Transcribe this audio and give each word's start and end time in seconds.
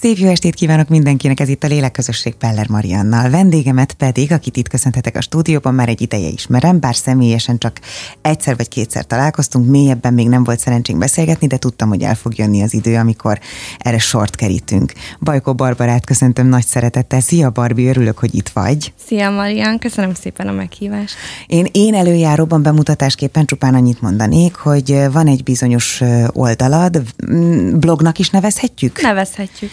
Szép 0.00 0.16
jó 0.16 0.28
estét 0.28 0.54
kívánok 0.54 0.88
mindenkinek, 0.88 1.40
ez 1.40 1.48
itt 1.48 1.64
a 1.64 1.66
Lélekközösség 1.66 2.34
Peller 2.34 2.68
Mariannal. 2.68 3.30
Vendégemet 3.30 3.92
pedig, 3.92 4.32
akit 4.32 4.56
itt 4.56 4.68
köszönhetek 4.68 5.16
a 5.16 5.20
stúdióban, 5.20 5.74
már 5.74 5.88
egy 5.88 6.00
ideje 6.00 6.28
ismerem, 6.28 6.80
bár 6.80 6.94
személyesen 6.96 7.58
csak 7.58 7.80
egyszer 8.22 8.56
vagy 8.56 8.68
kétszer 8.68 9.04
találkoztunk, 9.04 9.70
mélyebben 9.70 10.14
még 10.14 10.28
nem 10.28 10.44
volt 10.44 10.58
szerencsénk 10.58 10.98
beszélgetni, 10.98 11.46
de 11.46 11.56
tudtam, 11.56 11.88
hogy 11.88 12.02
el 12.02 12.14
fog 12.14 12.38
jönni 12.38 12.62
az 12.62 12.74
idő, 12.74 12.96
amikor 12.96 13.38
erre 13.78 13.98
sort 13.98 14.36
kerítünk. 14.36 14.92
Bajkó 15.20 15.54
Barbarát 15.54 16.04
köszöntöm 16.04 16.46
nagy 16.46 16.66
szeretettel. 16.66 17.20
Szia 17.20 17.50
Barbi, 17.50 17.86
örülök, 17.86 18.18
hogy 18.18 18.34
itt 18.34 18.48
vagy. 18.48 18.92
Szia 19.06 19.30
Marian, 19.30 19.78
köszönöm 19.78 20.14
szépen 20.14 20.48
a 20.48 20.52
meghívást. 20.52 21.14
Én, 21.46 21.66
én 21.72 21.94
előjáróban 21.94 22.62
bemutatásképpen 22.62 23.46
csupán 23.46 23.74
annyit 23.74 24.00
mondanék, 24.00 24.54
hogy 24.54 25.04
van 25.12 25.26
egy 25.26 25.42
bizonyos 25.42 26.00
oldalad, 26.26 27.02
blognak 27.72 28.18
is 28.18 28.30
nevezhetjük? 28.30 29.00
Nevezhetjük 29.02 29.70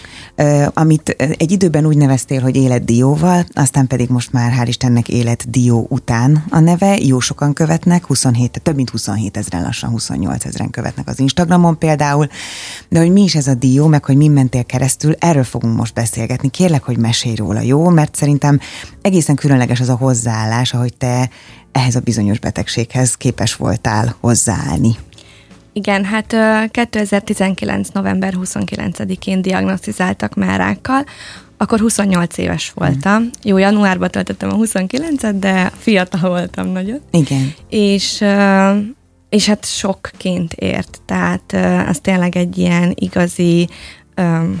amit 0.74 1.08
egy 1.18 1.50
időben 1.50 1.86
úgy 1.86 1.96
neveztél, 1.96 2.40
hogy 2.40 2.56
életdióval, 2.56 3.46
aztán 3.52 3.86
pedig 3.86 4.08
most 4.08 4.32
már 4.32 4.52
hál' 4.58 4.66
Istennek 4.66 5.08
életdió 5.08 5.86
után 5.90 6.44
a 6.50 6.58
neve, 6.58 6.96
jó 6.96 7.20
sokan 7.20 7.52
követnek, 7.52 8.06
27, 8.06 8.60
több 8.62 8.74
mint 8.74 8.90
27 8.90 9.36
ezeren, 9.36 9.62
lassan 9.62 9.90
28 9.90 10.44
ezeren 10.44 10.70
követnek 10.70 11.08
az 11.08 11.18
Instagramon 11.18 11.78
például, 11.78 12.28
de 12.88 12.98
hogy 12.98 13.12
mi 13.12 13.22
is 13.22 13.34
ez 13.34 13.46
a 13.46 13.54
dió, 13.54 13.86
meg 13.86 14.04
hogy 14.04 14.16
mi 14.16 14.28
mentél 14.28 14.64
keresztül, 14.64 15.14
erről 15.18 15.44
fogunk 15.44 15.76
most 15.76 15.94
beszélgetni. 15.94 16.50
Kérlek, 16.50 16.82
hogy 16.82 16.98
mesélj 16.98 17.34
róla, 17.34 17.60
jó? 17.60 17.88
Mert 17.88 18.14
szerintem 18.14 18.60
egészen 19.02 19.36
különleges 19.36 19.80
az 19.80 19.88
a 19.88 19.96
hozzáállás, 19.96 20.74
ahogy 20.74 20.94
te 20.96 21.30
ehhez 21.72 21.94
a 21.94 22.00
bizonyos 22.00 22.38
betegséghez 22.38 23.14
képes 23.14 23.54
voltál 23.54 24.16
hozzáállni. 24.20 24.96
Igen, 25.78 26.04
hát 26.04 26.34
2019. 26.70 27.88
november 27.88 28.34
29-én 28.36 29.42
diagnosztizáltak 29.42 30.34
már 30.34 30.58
rákkal, 30.58 31.04
akkor 31.56 31.80
28 31.80 32.38
éves 32.38 32.72
voltam. 32.74 33.22
Mm. 33.22 33.26
Jó, 33.42 33.56
januárban 33.56 34.10
töltöttem 34.10 34.50
a 34.50 34.56
29-et, 34.56 35.34
de 35.40 35.72
fiatal 35.78 36.30
voltam 36.30 36.68
nagyon. 36.68 37.00
Igen. 37.10 37.54
És 37.68 38.24
és 39.28 39.46
hát 39.46 39.64
sokként 39.66 40.52
ért, 40.52 41.00
tehát 41.06 41.56
az 41.88 41.98
tényleg 42.02 42.36
egy 42.36 42.58
ilyen 42.58 42.92
igazi 42.94 43.68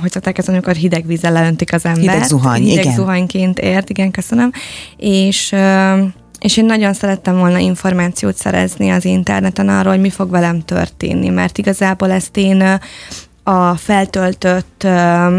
hogy 0.00 0.10
szokták 0.10 0.38
ezt 0.38 0.48
amikor 0.48 0.74
hideg 0.74 1.06
vízzel 1.06 1.32
leöntik 1.32 1.72
az 1.72 1.84
ember. 1.84 2.00
Hideg 2.00 2.22
zuhany, 2.22 2.62
hideg 2.62 2.84
igen. 2.84 2.96
zuhanyként 2.96 3.58
ért, 3.58 3.90
igen, 3.90 4.10
köszönöm. 4.10 4.50
És 4.96 5.54
és 6.40 6.56
én 6.56 6.64
nagyon 6.64 6.92
szerettem 6.92 7.38
volna 7.38 7.58
információt 7.58 8.36
szerezni 8.36 8.90
az 8.90 9.04
interneten 9.04 9.68
arról, 9.68 9.92
hogy 9.92 10.00
mi 10.00 10.10
fog 10.10 10.30
velem 10.30 10.64
történni, 10.64 11.28
mert 11.28 11.58
igazából 11.58 12.10
ezt 12.10 12.36
én 12.36 12.78
a 13.42 13.74
feltöltött 13.74 14.82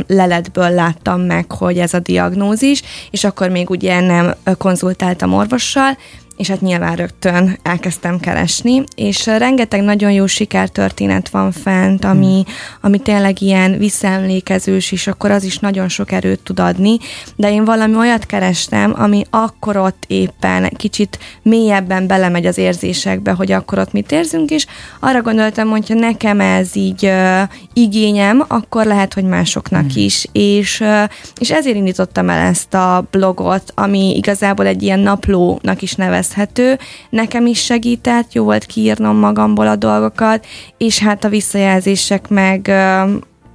leletből 0.07 0.69
láttam 0.69 1.21
meg, 1.21 1.51
hogy 1.51 1.77
ez 1.77 1.93
a 1.93 1.99
diagnózis, 1.99 2.81
és 3.11 3.23
akkor 3.23 3.49
még 3.49 3.69
ugye 3.69 3.99
nem 3.99 4.35
konzultáltam 4.57 5.33
orvossal, 5.33 5.97
és 6.39 6.49
hát 6.49 6.61
nyilván 6.61 6.95
rögtön 6.95 7.57
elkezdtem 7.63 8.19
keresni, 8.19 8.83
és 8.95 9.25
rengeteg 9.25 9.81
nagyon 9.81 10.11
jó 10.11 10.25
sikertörténet 10.25 11.29
van 11.29 11.51
fent, 11.51 12.05
ami, 12.05 12.43
hmm. 12.45 12.53
ami 12.81 12.97
tényleg 12.97 13.41
ilyen 13.41 13.77
visszaemlékezős, 13.77 14.91
és 14.91 15.07
akkor 15.07 15.31
az 15.31 15.43
is 15.43 15.57
nagyon 15.57 15.87
sok 15.87 16.11
erőt 16.11 16.39
tud 16.39 16.59
adni, 16.59 16.97
de 17.35 17.51
én 17.51 17.65
valami 17.65 17.95
olyat 17.95 18.25
kerestem, 18.25 18.93
ami 18.97 19.23
akkor 19.29 19.77
ott 19.77 20.03
éppen 20.07 20.69
kicsit 20.75 21.19
mélyebben 21.41 22.07
belemegy 22.07 22.45
az 22.45 22.57
érzésekbe, 22.57 23.31
hogy 23.31 23.51
akkor 23.51 23.79
ott 23.79 23.91
mit 23.91 24.11
érzünk, 24.11 24.49
és 24.49 24.65
arra 24.99 25.21
gondoltam, 25.21 25.69
hogy 25.69 25.87
ha 25.87 25.93
nekem 25.93 26.39
ez 26.39 26.75
így 26.75 27.05
uh, 27.05 27.41
igényem, 27.73 28.45
akkor 28.47 28.85
lehet, 28.85 29.13
hogy 29.13 29.23
másoknak 29.23 29.91
hmm. 29.91 30.03
is, 30.03 30.27
és, 30.31 30.79
uh, 30.79 31.03
és 31.39 31.51
ezért 31.51 31.75
indítottam 31.75 32.29
el 32.29 32.47
ezt 32.47 32.73
a 32.73 33.07
blogot, 33.11 33.71
ami 33.75 34.15
igazából 34.15 34.65
egy 34.65 34.83
ilyen 34.83 34.99
naplónak 34.99 35.81
is 35.81 35.95
nevez 35.95 36.27
érezhető. 36.29 36.77
Nekem 37.09 37.45
is 37.45 37.63
segített, 37.63 38.33
jó 38.33 38.43
volt 38.43 38.65
kiírnom 38.65 39.17
magamból 39.17 39.67
a 39.67 39.75
dolgokat, 39.75 40.45
és 40.77 40.99
hát 40.99 41.23
a 41.23 41.29
visszajelzések 41.29 42.29
meg 42.29 42.67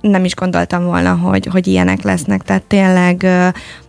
nem 0.01 0.25
is 0.25 0.35
gondoltam 0.35 0.85
volna, 0.85 1.15
hogy, 1.15 1.47
hogy 1.47 1.67
ilyenek 1.67 2.03
lesznek, 2.03 2.43
tehát 2.43 2.63
tényleg 2.63 3.27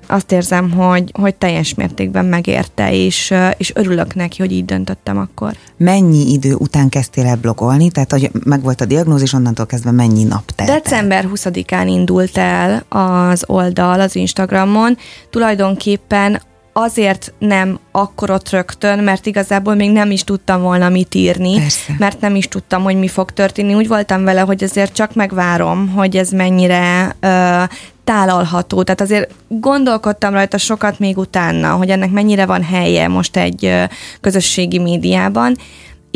azt 0.07 0.31
érzem, 0.31 0.71
hogy, 0.71 1.11
hogy 1.19 1.35
teljes 1.35 1.73
mértékben 1.73 2.25
megérte, 2.25 2.93
és, 2.93 3.33
és 3.57 3.71
örülök 3.75 4.15
neki, 4.15 4.41
hogy 4.41 4.51
így 4.51 4.65
döntöttem 4.65 5.17
akkor. 5.17 5.51
Mennyi 5.77 6.31
idő 6.31 6.53
után 6.53 6.89
kezdtél 6.89 7.25
el 7.25 7.35
blogolni? 7.35 7.91
Tehát, 7.91 8.11
hogy 8.11 8.31
megvolt 8.43 8.81
a 8.81 8.85
diagnózis, 8.85 9.33
onnantól 9.33 9.65
kezdve 9.65 9.91
mennyi 9.91 10.23
nap 10.23 10.51
telt 10.51 10.69
December 10.69 11.29
20-án 11.33 11.85
indult 11.87 12.37
el 12.37 12.83
az 12.89 13.43
oldal 13.47 13.99
az 13.99 14.15
Instagramon. 14.15 14.97
Tulajdonképpen 15.29 16.41
azért 16.77 17.33
nem 17.39 17.79
akkor 17.91 18.29
ott 18.29 18.49
rögtön, 18.49 18.99
mert 18.99 19.25
igazából 19.25 19.75
még 19.75 19.91
nem 19.91 20.11
is 20.11 20.23
tudtam 20.23 20.61
volna 20.61 20.89
mit 20.89 21.15
írni, 21.15 21.57
Persze. 21.57 21.95
mert 21.97 22.21
nem 22.21 22.35
is 22.35 22.47
tudtam, 22.47 22.83
hogy 22.83 22.95
mi 22.95 23.07
fog 23.07 23.31
történni. 23.31 23.73
Úgy 23.73 23.87
voltam 23.87 24.23
vele, 24.23 24.41
hogy 24.41 24.63
azért 24.63 24.93
csak 24.93 25.13
megvárom, 25.13 25.89
hogy 25.89 26.17
ez 26.17 26.29
mennyire 26.29 27.15
ö, 27.19 27.63
tálalható. 28.03 28.83
Tehát 28.83 29.01
azért 29.01 29.31
gondolkodtam 29.47 30.33
rajta 30.33 30.57
sokat 30.57 30.99
még 30.99 31.17
utána, 31.17 31.71
hogy 31.71 31.89
ennek 31.89 32.11
mennyire 32.11 32.45
van 32.45 32.63
helye 32.63 33.07
most 33.07 33.37
egy 33.37 33.65
ö, 33.65 33.83
közösségi 34.21 34.79
médiában, 34.79 35.55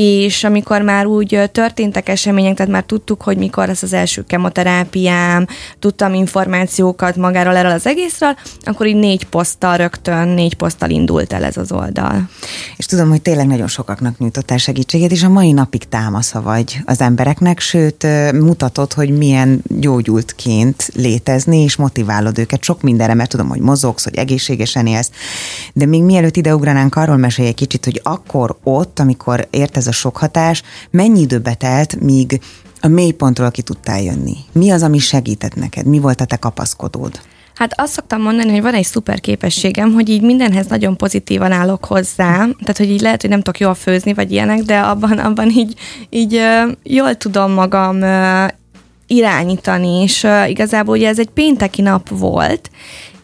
és 0.01 0.43
amikor 0.43 0.81
már 0.81 1.05
úgy 1.05 1.49
történtek 1.51 2.09
események, 2.09 2.55
tehát 2.55 2.71
már 2.71 2.83
tudtuk, 2.83 3.21
hogy 3.21 3.37
mikor 3.37 3.67
lesz 3.67 3.83
az 3.83 3.93
első 3.93 4.23
kemoterápiám, 4.23 5.47
tudtam 5.79 6.13
információkat 6.13 7.15
magáról 7.15 7.55
erről 7.55 7.71
az 7.71 7.87
egészről, 7.87 8.35
akkor 8.63 8.87
így 8.87 8.95
négy 8.95 9.25
poszttal 9.25 9.77
rögtön, 9.77 10.27
négy 10.27 10.55
poszttal 10.55 10.89
indult 10.89 11.33
el 11.33 11.43
ez 11.43 11.57
az 11.57 11.71
oldal. 11.71 12.29
És 12.77 12.85
tudom, 12.85 13.09
hogy 13.09 13.21
tényleg 13.21 13.47
nagyon 13.47 13.67
sokaknak 13.67 14.17
nyújtottál 14.17 14.57
segítséget, 14.57 15.11
és 15.11 15.23
a 15.23 15.29
mai 15.29 15.51
napig 15.51 15.83
támasza 15.83 16.41
vagy 16.41 16.79
az 16.85 17.01
embereknek, 17.01 17.59
sőt 17.59 18.07
mutatod, 18.33 18.93
hogy 18.93 19.17
milyen 19.17 19.63
gyógyultként 19.67 20.89
létezni, 20.95 21.57
és 21.63 21.75
motiválod 21.75 22.37
őket 22.37 22.63
sok 22.63 22.81
mindenre, 22.81 23.13
mert 23.13 23.29
tudom, 23.29 23.49
hogy 23.49 23.61
mozogsz, 23.61 24.03
hogy 24.03 24.15
egészségesen 24.15 24.87
élsz, 24.87 25.11
de 25.73 25.85
még 25.85 26.03
mielőtt 26.03 26.35
ide 26.37 26.55
ugranánk, 26.55 26.95
arról 26.95 27.17
mesélj 27.17 27.47
egy 27.47 27.55
kicsit, 27.55 27.85
hogy 27.85 28.01
akkor 28.03 28.57
ott, 28.63 28.99
amikor 28.99 29.47
ért 29.49 29.77
ez 29.77 29.87
a 29.89 29.91
sok 29.91 30.17
hatás, 30.17 30.63
mennyi 30.91 31.19
időbe 31.19 31.53
telt, 31.53 31.99
míg 32.01 32.39
a 32.81 32.87
mélypontról 32.87 33.51
ki 33.51 33.61
tudtál 33.61 34.01
jönni? 34.01 34.35
Mi 34.51 34.69
az, 34.71 34.83
ami 34.83 34.97
segített 34.97 35.55
neked? 35.55 35.85
Mi 35.85 35.99
volt 35.99 36.21
a 36.21 36.25
te 36.25 36.35
kapaszkodód? 36.35 37.19
Hát 37.55 37.79
azt 37.79 37.93
szoktam 37.93 38.21
mondani, 38.21 38.51
hogy 38.51 38.61
van 38.61 38.73
egy 38.73 38.85
szuper 38.85 39.19
képességem, 39.19 39.93
hogy 39.93 40.09
így 40.09 40.21
mindenhez 40.21 40.67
nagyon 40.67 40.97
pozitívan 40.97 41.51
állok 41.51 41.85
hozzá, 41.85 42.35
tehát 42.35 42.77
hogy 42.77 42.89
így 42.89 43.01
lehet, 43.01 43.21
hogy 43.21 43.29
nem 43.29 43.41
tudok 43.41 43.59
jól 43.59 43.73
főzni, 43.73 44.13
vagy 44.13 44.31
ilyenek, 44.31 44.61
de 44.61 44.79
abban, 44.79 45.17
abban 45.17 45.49
így, 45.49 45.73
így 46.09 46.41
jól 46.83 47.15
tudom 47.15 47.51
magam 47.51 48.03
irányítani, 49.07 50.01
és 50.01 50.27
igazából 50.47 50.97
ugye 50.97 51.07
ez 51.07 51.19
egy 51.19 51.29
pénteki 51.29 51.81
nap 51.81 52.09
volt, 52.09 52.69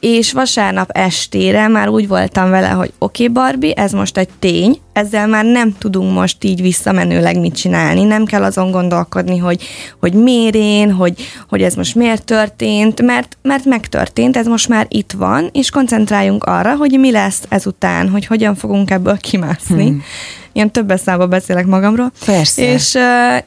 és 0.07 0.31
vasárnap 0.31 0.89
estére 0.91 1.67
már 1.67 1.87
úgy 1.87 2.07
voltam 2.07 2.49
vele, 2.49 2.67
hogy 2.67 2.93
oké, 2.97 3.23
okay, 3.23 3.43
Barbie, 3.43 3.73
ez 3.73 3.91
most 3.91 4.17
egy 4.17 4.29
tény, 4.39 4.79
ezzel 4.93 5.27
már 5.27 5.45
nem 5.45 5.75
tudunk 5.77 6.13
most 6.13 6.43
így 6.43 6.61
visszamenőleg 6.61 7.39
mit 7.39 7.55
csinálni, 7.55 8.03
nem 8.03 8.25
kell 8.25 8.43
azon 8.43 8.71
gondolkodni, 8.71 9.37
hogy, 9.37 9.63
hogy 9.99 10.13
miért 10.13 10.55
én, 10.55 10.91
hogy, 10.91 11.13
hogy 11.49 11.61
ez 11.61 11.73
most 11.73 11.95
miért 11.95 12.23
történt, 12.23 13.01
mert, 13.01 13.37
mert 13.41 13.65
megtörtént, 13.65 14.37
ez 14.37 14.45
most 14.45 14.67
már 14.67 14.85
itt 14.89 15.11
van, 15.11 15.49
és 15.51 15.69
koncentráljunk 15.69 16.43
arra, 16.43 16.75
hogy 16.75 16.99
mi 16.99 17.11
lesz 17.11 17.41
ezután, 17.49 18.09
hogy 18.09 18.25
hogyan 18.25 18.55
fogunk 18.55 18.91
ebből 18.91 19.17
kimászni. 19.17 19.87
Hmm 19.87 20.01
ilyen 20.55 20.71
többes 20.71 20.99
számba 20.99 21.27
beszélek 21.27 21.65
magamról. 21.65 22.11
Persze. 22.25 22.73
És, 22.73 22.97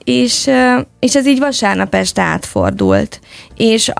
és, 0.05 0.51
és 0.99 1.15
ez 1.15 1.27
így 1.27 1.39
vasárnap 1.39 1.95
este 1.95 2.23
átfordult. 2.23 3.21
És 3.57 3.93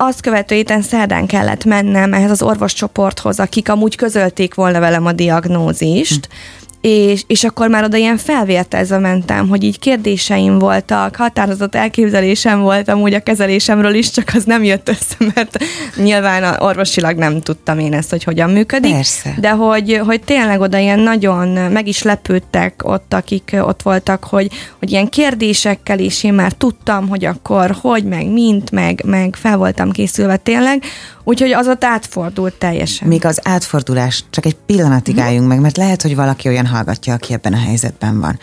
azt 0.00 0.20
követő 0.20 0.54
héten 0.54 0.82
szerdán 0.82 1.26
kellett 1.26 1.64
mennem 1.64 2.12
ehhez 2.12 2.30
az 2.30 2.42
orvoscsoporthoz, 2.42 3.40
akik 3.40 3.68
amúgy 3.68 3.96
közölték 3.96 4.54
volna 4.54 4.80
velem 4.80 5.06
a 5.06 5.12
diagnózist, 5.12 6.26
hm 6.26 6.57
és, 6.80 7.24
és 7.26 7.44
akkor 7.44 7.68
már 7.68 7.84
oda 7.84 7.96
ilyen 7.96 8.16
felvértezve 8.16 8.98
mentem, 8.98 9.48
hogy 9.48 9.62
így 9.62 9.78
kérdéseim 9.78 10.58
voltak, 10.58 11.16
határozott 11.16 11.74
elképzelésem 11.74 12.60
volt 12.60 12.88
amúgy 12.88 13.14
a 13.14 13.20
kezelésemről 13.20 13.94
is, 13.94 14.10
csak 14.10 14.30
az 14.34 14.44
nem 14.44 14.64
jött 14.64 14.88
össze, 14.88 15.16
mert 15.34 15.58
nyilván 15.96 16.60
orvosilag 16.60 17.16
nem 17.16 17.40
tudtam 17.40 17.78
én 17.78 17.92
ezt, 17.92 18.10
hogy 18.10 18.24
hogyan 18.24 18.50
működik. 18.50 18.92
Persze. 18.92 19.34
De 19.40 19.50
hogy, 19.50 20.00
hogy 20.04 20.20
tényleg 20.20 20.60
oda 20.60 20.78
ilyen 20.78 21.00
nagyon 21.00 21.48
meg 21.48 21.86
is 21.86 22.02
lepődtek 22.02 22.80
ott, 22.84 23.14
akik 23.14 23.56
ott 23.60 23.82
voltak, 23.82 24.24
hogy, 24.24 24.48
hogy 24.78 24.90
ilyen 24.90 25.08
kérdésekkel 25.08 25.98
is 25.98 26.24
én 26.24 26.34
már 26.34 26.52
tudtam, 26.52 27.08
hogy 27.08 27.24
akkor 27.24 27.76
hogy, 27.80 28.04
meg 28.04 28.26
mint, 28.26 28.70
meg, 28.70 29.02
meg 29.06 29.36
fel 29.40 29.56
voltam 29.56 29.90
készülve 29.90 30.36
tényleg, 30.36 30.82
Úgyhogy 31.28 31.52
az 31.52 31.68
ott 31.68 31.84
átfordult 31.84 32.54
teljesen. 32.54 33.08
Még 33.08 33.24
az 33.24 33.40
átfordulás, 33.42 34.24
csak 34.30 34.46
egy 34.46 34.56
pillanatig 34.66 35.14
mm. 35.14 35.18
álljunk 35.18 35.48
meg, 35.48 35.60
mert 35.60 35.76
lehet, 35.76 36.02
hogy 36.02 36.16
valaki 36.16 36.48
olyan 36.48 36.66
hallgatja, 36.68 37.14
aki 37.14 37.32
ebben 37.32 37.52
a 37.52 37.58
helyzetben 37.58 38.20
van. 38.20 38.38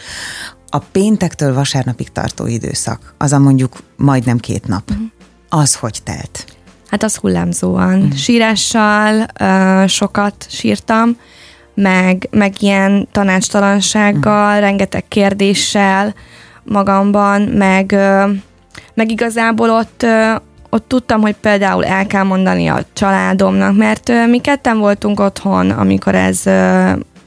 A 0.69 0.77
péntektől 0.77 1.53
vasárnapig 1.53 2.11
tartó 2.11 2.47
időszak, 2.47 3.13
az 3.17 3.31
a 3.31 3.39
mondjuk 3.39 3.77
majdnem 3.95 4.37
két 4.37 4.67
nap, 4.67 4.93
mm. 4.93 5.05
az 5.49 5.75
hogy 5.75 5.99
telt? 6.03 6.45
Hát 6.89 7.03
az 7.03 7.15
hullámzóan. 7.15 7.99
Mm. 7.99 8.11
Sírással 8.11 9.25
uh, 9.39 9.87
sokat 9.87 10.45
sírtam, 10.49 11.17
meg, 11.73 12.27
meg 12.31 12.61
ilyen 12.61 13.07
tanácstalansággal, 13.11 14.57
mm. 14.57 14.59
rengeteg 14.59 15.07
kérdéssel 15.07 16.13
magamban, 16.63 17.41
meg, 17.41 17.91
uh, 17.95 18.31
meg 18.93 19.11
igazából 19.11 19.69
ott, 19.69 20.03
uh, 20.03 20.41
ott 20.69 20.87
tudtam, 20.87 21.21
hogy 21.21 21.35
például 21.35 21.85
el 21.85 22.07
kell 22.07 22.23
mondani 22.23 22.67
a 22.67 22.85
családomnak, 22.93 23.75
mert 23.75 24.11
mi 24.29 24.39
ketten 24.39 24.77
voltunk 24.77 25.19
otthon, 25.19 25.69
amikor 25.69 26.15
ez 26.15 26.41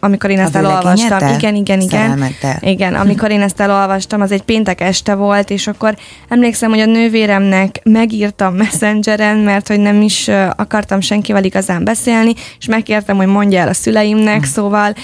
amikor 0.01 0.31
én 0.31 0.39
ezt 0.39 0.55
a 0.55 0.59
elolvastam. 0.59 1.29
Igen, 1.29 1.55
igen, 1.55 1.81
igen. 1.81 2.25
Igen, 2.61 2.95
amikor 2.95 3.31
én 3.31 3.41
ezt 3.41 3.61
elolvastam, 3.61 4.21
az 4.21 4.33
egy 4.33 4.43
péntek 4.43 4.81
este 4.81 5.15
volt, 5.15 5.51
és 5.51 5.67
akkor 5.67 5.97
emlékszem, 6.29 6.71
hogy 6.71 6.81
a 6.81 6.87
nővéremnek 6.87 7.81
megírtam 7.85 8.55
messengeren, 8.55 9.37
mert 9.37 9.69
hogy 9.69 9.81
nem 9.81 10.03
is 10.03 10.29
akartam 10.57 11.01
senkivel 11.01 11.45
igazán 11.45 11.85
beszélni, 11.85 12.33
és 12.59 12.67
megkértem, 12.67 13.17
hogy 13.17 13.27
mondja 13.27 13.61
el 13.61 13.69
a 13.69 13.75
szüleimnek, 13.75 14.41
hm. 14.41 14.47
szóval 14.47 14.95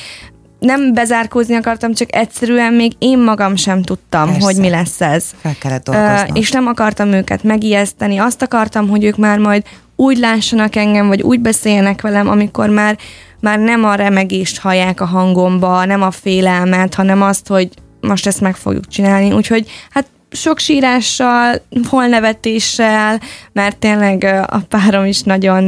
nem 0.59 0.93
bezárkózni 0.93 1.55
akartam, 1.55 1.93
csak 1.93 2.15
egyszerűen 2.15 2.73
még 2.73 2.93
én 2.99 3.19
magam 3.19 3.57
sem 3.57 3.83
tudtam, 3.83 4.27
Persze. 4.27 4.45
hogy 4.45 4.57
mi 4.57 4.69
lesz 4.69 5.01
ez. 5.01 5.25
Fel 5.41 5.55
kellett 5.61 5.89
uh, 5.89 6.39
És 6.39 6.51
nem 6.51 6.67
akartam 6.67 7.13
őket 7.13 7.43
megijeszteni, 7.43 8.19
azt 8.19 8.43
akartam, 8.43 8.89
hogy 8.89 9.05
ők 9.05 9.17
már 9.17 9.39
majd 9.39 9.63
úgy 9.97 10.19
lássanak 10.19 10.77
engem, 10.77 11.07
vagy 11.07 11.23
úgy 11.23 11.41
beszéljenek 11.41 12.01
velem, 12.01 12.29
amikor 12.29 12.69
már 12.69 12.99
már 13.45 13.59
nem 13.59 13.85
a 13.85 13.95
remegést 13.95 14.59
hallják 14.59 15.01
a 15.01 15.05
hangomba, 15.05 15.85
nem 15.85 16.03
a 16.03 16.11
félelmet, 16.11 16.95
hanem 16.95 17.23
azt, 17.23 17.47
hogy 17.49 17.69
most 18.01 18.27
ezt 18.27 18.41
meg 18.41 18.57
fogjuk 18.57 18.89
csinálni. 18.89 19.33
Úgyhogy 19.33 19.71
hát 19.91 20.07
sok 20.31 20.59
sírással, 20.59 21.63
hol 21.89 22.07
nevetéssel, 22.07 23.21
mert 23.53 23.77
tényleg 23.77 24.25
a 24.47 24.59
párom 24.69 25.05
is 25.05 25.23
nagyon, 25.23 25.65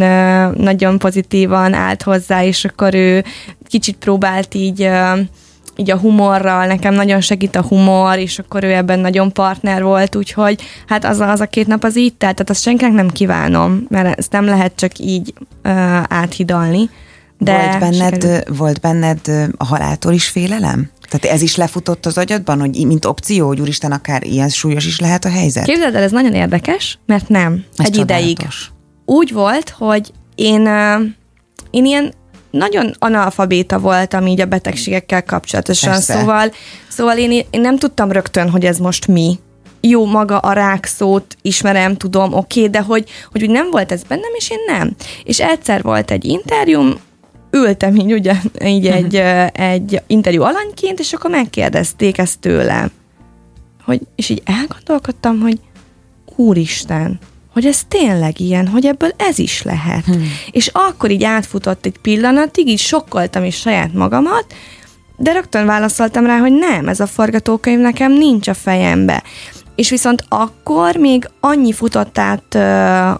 nagyon 0.57 0.99
pozitívan 0.99 1.73
állt 1.73 2.03
hozzá, 2.03 2.45
és 2.45 2.65
akkor 2.65 2.95
ő 2.95 3.25
kicsit 3.67 3.97
próbált 3.97 4.55
így 4.55 4.91
így 5.79 5.91
a 5.91 5.99
humorral, 5.99 6.67
nekem 6.67 6.95
nagyon 6.95 7.21
segít 7.21 7.57
a 7.57 7.63
humor, 7.63 8.19
és 8.19 8.39
akkor 8.39 8.65
ő 8.65 8.73
ebben 8.73 8.99
nagyon 8.99 9.33
partner 9.33 9.83
volt, 9.83 10.17
úgyhogy 10.17 10.63
hát 10.87 11.05
az 11.05 11.21
a, 11.21 11.31
az 11.31 11.41
a 11.41 11.47
két 11.47 11.67
nap 11.67 11.85
az 11.85 11.97
így 11.97 12.15
telt, 12.15 12.35
tehát 12.35 12.51
azt 12.51 12.63
senkinek 12.63 12.93
nem 12.93 13.09
kívánom, 13.09 13.87
mert 13.89 14.19
ezt 14.19 14.33
nem 14.33 14.45
lehet 14.45 14.73
csak 14.77 14.99
így 14.99 15.35
uh, 15.65 15.73
áthidalni. 16.09 16.91
De 17.39 17.79
volt 17.79 17.79
benned, 17.79 18.45
volt 18.57 18.81
benned 18.81 19.21
a 19.57 19.65
haláltól 19.65 20.13
is 20.13 20.29
félelem? 20.29 20.91
Tehát 21.09 21.37
ez 21.37 21.43
is 21.43 21.57
lefutott 21.57 22.07
az 22.07 22.19
agyadban, 22.19 22.61
hogy 22.61 22.87
mint 22.87 23.05
opció, 23.05 23.47
hogy 23.47 23.61
úristen, 23.61 23.93
akár 23.93 24.25
ilyen 24.25 24.49
súlyos 24.49 24.87
is 24.87 25.01
lehet 25.01 25.25
a 25.25 25.29
helyzet? 25.29 25.65
Képzeld 25.65 25.95
el, 25.95 26.03
ez 26.03 26.11
nagyon 26.11 26.35
érdekes, 26.35 26.99
mert 27.07 27.29
nem. 27.29 27.65
Ez 27.77 27.87
egy 27.87 27.93
csodálatos. 27.93 28.31
ideig. 28.31 28.49
Úgy 29.05 29.33
volt, 29.33 29.69
hogy 29.69 30.13
én, 30.35 30.69
én 31.71 31.85
ilyen 31.85 32.15
nagyon 32.51 32.95
analfabéta 32.99 33.79
voltam 33.79 34.27
így 34.27 34.41
a 34.41 34.47
betegségekkel 34.47 35.25
kapcsolatosan, 35.25 35.93
Persze. 35.93 36.19
szóval, 36.19 36.53
szóval 36.89 37.19
én, 37.19 37.31
én 37.51 37.61
nem 37.61 37.79
tudtam 37.79 38.13
rögtön, 38.13 38.51
hogy 38.51 38.65
ez 38.65 38.79
most 38.79 39.07
mi. 39.07 39.39
Jó, 39.81 40.07
maga 40.07 40.39
a 40.39 40.53
rák 40.53 40.87
szót 40.87 41.37
ismerem, 41.43 41.97
tudom, 41.97 42.33
oké, 42.33 42.59
okay, 42.59 42.71
de 42.71 42.81
hogy, 42.81 43.09
hogy 43.33 43.43
úgy 43.43 43.51
nem 43.51 43.71
volt 43.71 43.93
ez 43.93 44.03
bennem, 44.03 44.31
és 44.35 44.51
én 44.51 44.59
nem. 44.67 44.95
És 45.25 45.41
egyszer 45.41 45.83
volt 45.83 46.11
egy 46.11 46.25
interjúm, 46.25 46.95
ültem 47.51 47.97
így, 47.97 48.13
ugye, 48.13 48.35
így 48.65 48.87
egy, 48.87 49.17
egy 49.53 50.03
interjú 50.07 50.43
alanyként, 50.43 50.99
és 50.99 51.13
akkor 51.13 51.31
megkérdezték 51.31 52.19
ezt 52.19 52.39
tőle. 52.39 52.91
Hogy, 53.85 54.01
és 54.17 54.29
így 54.29 54.43
elgondolkodtam, 54.45 55.41
hogy 55.41 55.61
úristen, 56.37 57.19
hogy 57.53 57.67
ez 57.67 57.85
tényleg 57.89 58.41
ilyen, 58.41 58.67
hogy 58.67 58.87
ebből 58.87 59.11
ez 59.17 59.39
is 59.39 59.63
lehet. 59.63 60.05
Hmm. 60.05 60.31
És 60.51 60.71
akkor 60.73 61.11
így 61.11 61.25
átfutott 61.25 61.87
egy 61.87 61.99
pillanatig, 61.99 62.69
így 62.69 62.79
sokkoltam 62.79 63.45
is 63.45 63.57
saját 63.57 63.93
magamat, 63.93 64.47
de 65.17 65.33
rögtön 65.33 65.67
válaszoltam 65.67 66.27
rá, 66.27 66.39
hogy 66.39 66.53
nem, 66.53 66.89
ez 66.89 67.01
a 67.01 67.07
forgatókönyv 67.07 67.79
nekem 67.79 68.13
nincs 68.13 68.49
a 68.49 68.55
fejembe. 68.55 69.23
És 69.77 69.91
viszont 69.91 70.25
akkor 70.29 70.97
még 70.97 71.31
annyi 71.41 71.73
futott 71.73 72.19
át 72.19 72.55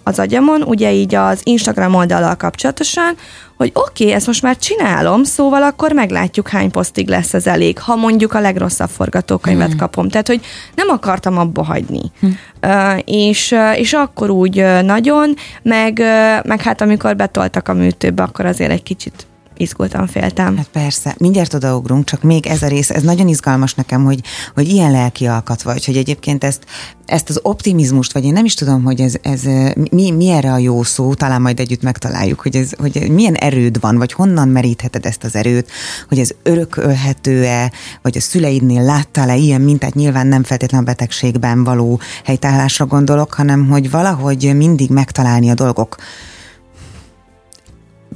az 0.03 0.19
agyamon, 0.19 0.63
ugye 0.63 0.93
így 0.93 1.15
az 1.15 1.41
Instagram 1.43 1.95
oldalal 1.95 2.37
kapcsolatosan, 2.37 3.15
hogy 3.57 3.71
oké, 3.75 4.05
okay, 4.05 4.15
ezt 4.15 4.27
most 4.27 4.43
már 4.43 4.57
csinálom, 4.57 5.25
szóval 5.25 5.63
akkor 5.63 5.93
meglátjuk, 5.93 6.49
hány 6.49 6.71
posztig 6.71 7.09
lesz 7.09 7.35
ez 7.35 7.47
elég, 7.47 7.79
ha 7.79 7.97
mondjuk 7.97 8.33
a 8.35 8.41
legrosszabb 8.41 8.89
forgatókönyvet 8.89 9.69
hmm. 9.69 9.79
kapom. 9.79 10.09
Tehát, 10.09 10.27
hogy 10.27 10.41
nem 10.75 10.89
akartam 10.89 11.39
abba 11.39 11.65
hagyni. 11.65 12.03
Hmm. 12.21 12.39
Uh, 12.63 13.01
és, 13.05 13.55
és 13.75 13.93
akkor 13.93 14.31
úgy 14.31 14.65
nagyon, 14.83 15.35
meg, 15.63 15.99
meg 16.45 16.63
hát 16.63 16.81
amikor 16.81 17.17
betoltak 17.17 17.69
a 17.69 17.73
műtőbe, 17.73 18.23
akkor 18.23 18.47
azért 18.47 18.71
egy 18.71 18.83
kicsit 18.83 19.27
izgultam, 19.57 20.07
féltem. 20.07 20.57
Hát 20.57 20.69
persze, 20.73 21.15
mindjárt 21.19 21.55
odaugrunk, 21.55 22.05
csak 22.05 22.23
még 22.23 22.47
ez 22.47 22.63
a 22.63 22.69
rész, 22.69 22.91
ez 22.91 23.03
nagyon 23.03 23.29
izgalmas 23.29 23.75
nekem, 23.75 24.05
hogy, 24.05 24.21
hogy 24.55 24.69
ilyen 24.69 24.91
lelki 24.91 25.27
alkat 25.27 25.63
vagy, 25.63 25.85
hogy 25.85 25.97
egyébként 25.97 26.45
ezt, 26.45 26.65
ezt 27.07 27.29
az 27.29 27.41
optimizmust, 27.43 28.13
vagy 28.13 28.25
én 28.25 28.33
nem 28.33 28.45
is 28.45 28.55
tudom, 28.55 28.83
hogy 28.83 29.01
ez, 29.01 29.15
ez 29.23 29.43
mi, 29.91 30.11
mi 30.11 30.29
erre 30.29 30.53
a 30.53 30.59
jó 30.59 30.83
szó, 30.83 31.15
talán 31.15 31.41
majd 31.41 31.61
együtt 31.61 31.83
megtaláljuk, 31.83 32.41
hogy, 32.41 32.57
ez, 32.57 32.71
hogy 32.79 33.11
milyen 33.11 33.35
erőd 33.35 33.81
van, 33.81 33.99
vagy 33.99 34.13
honnan 34.13 34.49
merítheted 34.49 35.07
ezt 35.07 35.25
az 35.25 35.35
erőt, 35.35 35.71
hogy 36.09 36.19
ez 36.19 36.31
örökölhető-e, 36.43 37.73
vagy 38.03 38.17
a 38.17 38.21
szüleidnél 38.21 38.83
láttál-e 38.83 39.37
ilyen 39.37 39.61
mintát, 39.61 39.95
nyilván 39.95 40.27
nem 40.27 40.43
feltétlenül 40.43 40.87
a 40.87 40.91
betegségben 40.91 41.65
való 41.65 42.01
helytállásra 42.25 42.87
gondolok, 42.87 43.35
hanem 43.35 43.69
hogy 43.69 43.91
valahogy 43.91 44.53
mindig 44.57 44.91
megtalálni 44.91 45.51
a 45.51 45.55
dolgok 45.55 45.97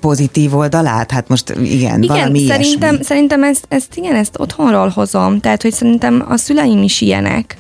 pozitív 0.01 0.57
oldalát? 0.57 1.11
Hát 1.11 1.29
most 1.29 1.51
igen, 1.51 2.03
igen 2.03 2.17
valami 2.17 2.47
szerintem, 2.47 2.89
ilyesmi. 2.89 3.05
szerintem 3.05 3.43
ezt, 3.43 3.65
ezt, 3.69 3.97
igen, 3.97 4.15
ezt 4.15 4.39
otthonról 4.39 4.89
hozom, 4.89 5.41
tehát 5.41 5.63
hogy 5.63 5.73
szerintem 5.73 6.25
a 6.29 6.37
szüleim 6.37 6.83
is 6.83 7.01
ilyenek, 7.01 7.57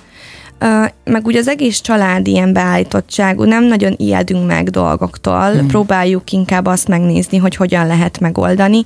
Uh, 0.62 0.88
meg 1.04 1.26
ugye 1.26 1.38
az 1.38 1.48
egész 1.48 1.80
család 1.80 2.26
ilyen 2.26 2.52
beállítottságú, 2.52 3.44
nem 3.44 3.64
nagyon 3.64 3.94
ijedünk 3.96 4.46
meg 4.46 4.70
dolgoktól, 4.70 5.50
hmm. 5.50 5.66
próbáljuk 5.66 6.32
inkább 6.32 6.66
azt 6.66 6.88
megnézni, 6.88 7.38
hogy 7.38 7.56
hogyan 7.56 7.86
lehet 7.86 8.20
megoldani, 8.20 8.82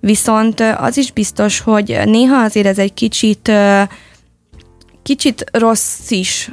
viszont 0.00 0.60
az 0.60 0.96
is 0.96 1.12
biztos, 1.12 1.60
hogy 1.60 2.00
néha 2.04 2.42
azért 2.42 2.66
ez 2.66 2.78
egy 2.78 2.94
kicsit 2.94 3.52
kicsit 5.02 5.44
rossz 5.52 6.10
is. 6.10 6.50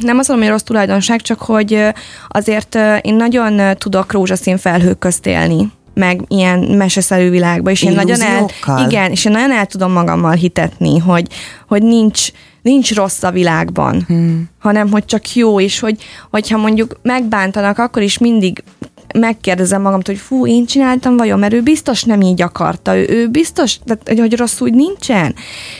Nem 0.00 0.18
azt 0.18 0.28
mondom, 0.28 0.40
hogy 0.40 0.48
rossz 0.48 0.62
tulajdonság, 0.62 1.20
csak 1.20 1.38
hogy 1.38 1.84
azért 2.28 2.78
én 3.00 3.14
nagyon 3.14 3.76
tudok 3.76 4.12
rózsaszín 4.12 4.56
felhők 4.56 4.98
közt 4.98 5.26
élni 5.26 5.72
meg 5.98 6.24
ilyen 6.28 6.58
meseszerű 6.58 7.30
világba, 7.30 7.70
és 7.70 7.82
én 7.82 7.92
nagyon 7.92 8.20
el, 8.22 8.50
igen, 8.86 9.10
és 9.10 9.24
én 9.24 9.32
nagyon 9.32 9.50
el 9.50 9.66
tudom 9.66 9.92
magammal 9.92 10.32
hitetni, 10.32 10.98
hogy, 10.98 11.26
hogy 11.68 11.82
nincs, 11.82 12.28
nincs 12.62 12.94
rossz 12.94 13.22
a 13.22 13.30
világban, 13.30 14.04
hmm. 14.06 14.44
hanem 14.58 14.90
hogy 14.90 15.04
csak 15.04 15.34
jó, 15.34 15.60
és 15.60 15.78
hogy, 15.78 16.02
hogyha 16.30 16.58
mondjuk 16.58 16.98
megbántanak, 17.02 17.78
akkor 17.78 18.02
is 18.02 18.18
mindig 18.18 18.62
megkérdezem 19.14 19.82
magamtól, 19.82 20.14
hogy 20.14 20.24
fú, 20.24 20.46
én 20.46 20.66
csináltam 20.66 21.16
vajon, 21.16 21.38
mert 21.38 21.52
ő 21.52 21.62
biztos 21.62 22.02
nem 22.02 22.20
így 22.20 22.42
akarta, 22.42 22.96
ő, 22.96 23.06
ő 23.08 23.28
biztos, 23.28 23.78
hogy, 24.06 24.18
hogy 24.18 24.36
rossz 24.36 24.60
úgy 24.60 24.74
nincsen. 24.74 25.34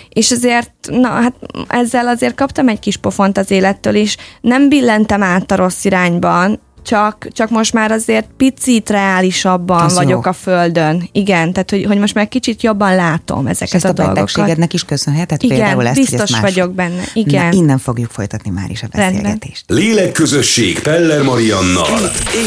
És 0.09 0.31
azért, 0.31 0.73
na 0.91 1.09
hát 1.09 1.35
ezzel 1.69 2.09
azért 2.09 2.35
kaptam 2.35 2.69
egy 2.69 2.79
kis 2.79 2.97
pofont 2.97 3.39
az 3.39 3.51
élettől, 3.51 3.95
és 3.95 4.17
nem 4.41 4.69
billentem 4.69 5.23
át 5.23 5.51
a 5.51 5.57
rossz 5.57 5.85
irányban, 5.85 6.61
csak, 6.89 7.29
csak 7.33 7.51
most 7.51 7.73
már 7.73 7.91
azért 7.91 8.27
picit 8.37 8.91
reálisabban 8.91 9.81
Az 9.81 9.95
vagyok 9.95 10.25
jó. 10.25 10.31
a 10.31 10.33
földön. 10.33 11.09
Igen, 11.13 11.53
tehát 11.53 11.71
hogy, 11.71 11.85
hogy 11.85 11.99
most 11.99 12.15
már 12.15 12.29
kicsit 12.29 12.63
jobban 12.63 12.95
látom 12.95 13.47
ezeket 13.47 13.75
ezt 13.75 13.85
a, 13.85 13.89
a 13.89 13.93
dolgokat. 13.93 14.15
betegségednek 14.15 14.73
is 14.73 14.85
köszönheted 14.85 15.43
Igen, 15.43 15.57
például 15.57 15.87
ezt, 15.87 15.95
biztos 15.95 16.21
hogy 16.21 16.31
ezt 16.31 16.43
más... 16.43 16.55
vagyok 16.55 16.75
benne. 16.75 17.03
Igen. 17.15 17.49
Na, 17.49 17.53
innen 17.53 17.79
fogjuk 17.79 18.11
folytatni 18.11 18.51
már 18.51 18.71
is 18.71 18.83
a 18.83 18.87
beszélgetést. 18.93 19.65
Lélekközösség 19.67 20.81
Peller 20.81 21.23
Mariannal. 21.23 21.99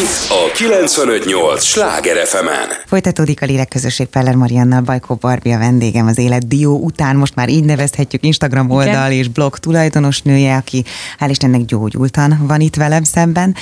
Itt 0.02 0.30
a 0.30 0.52
958 0.54 1.64
Sláger 1.64 2.26
fm 2.26 2.48
Folytatódik 2.86 3.42
a 3.42 3.46
Lélekközösség 3.46 4.08
Peller 4.08 4.36
Mariannal, 4.36 4.82
Bajkó 4.82 5.16
Barbi 5.16 5.52
a 5.52 5.58
vendégem 5.58 6.08
az 6.08 6.18
élet 6.18 6.48
dió 6.48 6.80
után, 6.80 7.16
most 7.16 7.36
már 7.36 7.50
így 7.50 7.64
nevezhetjük 7.64 8.24
Instagram 8.26 8.70
oldal 8.70 9.12
Igen. 9.12 9.12
és 9.12 9.28
blog 9.28 9.58
tulajdonos 9.58 10.22
nője, 10.22 10.56
aki 10.56 10.84
hál' 11.20 11.30
Istennek 11.30 11.66
gyógyultan 11.66 12.40
van 12.48 12.60
itt 12.60 12.76
velem 12.76 13.04
szemben 13.04 13.56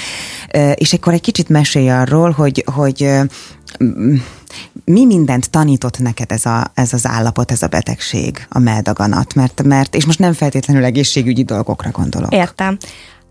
és 0.75 0.93
akkor 0.93 1.13
egy 1.13 1.21
kicsit 1.21 1.49
mesélj 1.49 1.89
arról, 1.89 2.31
hogy, 2.31 2.63
hogy 2.73 3.09
mi 4.85 5.05
mindent 5.05 5.49
tanított 5.49 5.99
neked 5.99 6.31
ez, 6.31 6.45
a, 6.45 6.71
ez 6.73 6.93
az 6.93 7.07
állapot, 7.07 7.51
ez 7.51 7.61
a 7.61 7.67
betegség, 7.67 8.45
a 8.49 8.59
meldaganat, 8.59 9.33
mert, 9.33 9.63
mert, 9.63 9.95
és 9.95 10.05
most 10.05 10.19
nem 10.19 10.33
feltétlenül 10.33 10.83
egészségügyi 10.83 11.43
dolgokra 11.43 11.89
gondolok. 11.91 12.33
Értem. 12.33 12.77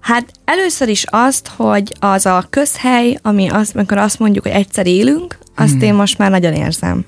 Hát 0.01 0.31
először 0.45 0.89
is 0.89 1.05
azt, 1.11 1.51
hogy 1.57 1.93
az 2.01 2.27
a 2.27 2.47
közhely, 2.51 3.19
ami 3.23 3.49
azt, 3.49 3.77
amikor 3.77 3.99
azt 3.99 4.19
mondjuk, 4.19 4.45
hogy 4.45 4.53
egyszer 4.53 4.87
élünk, 4.87 5.39
azt 5.57 5.71
hmm. 5.71 5.81
én 5.81 5.95
most 5.95 6.19
már 6.19 6.31
nagyon 6.31 6.53
érzem. 6.53 7.05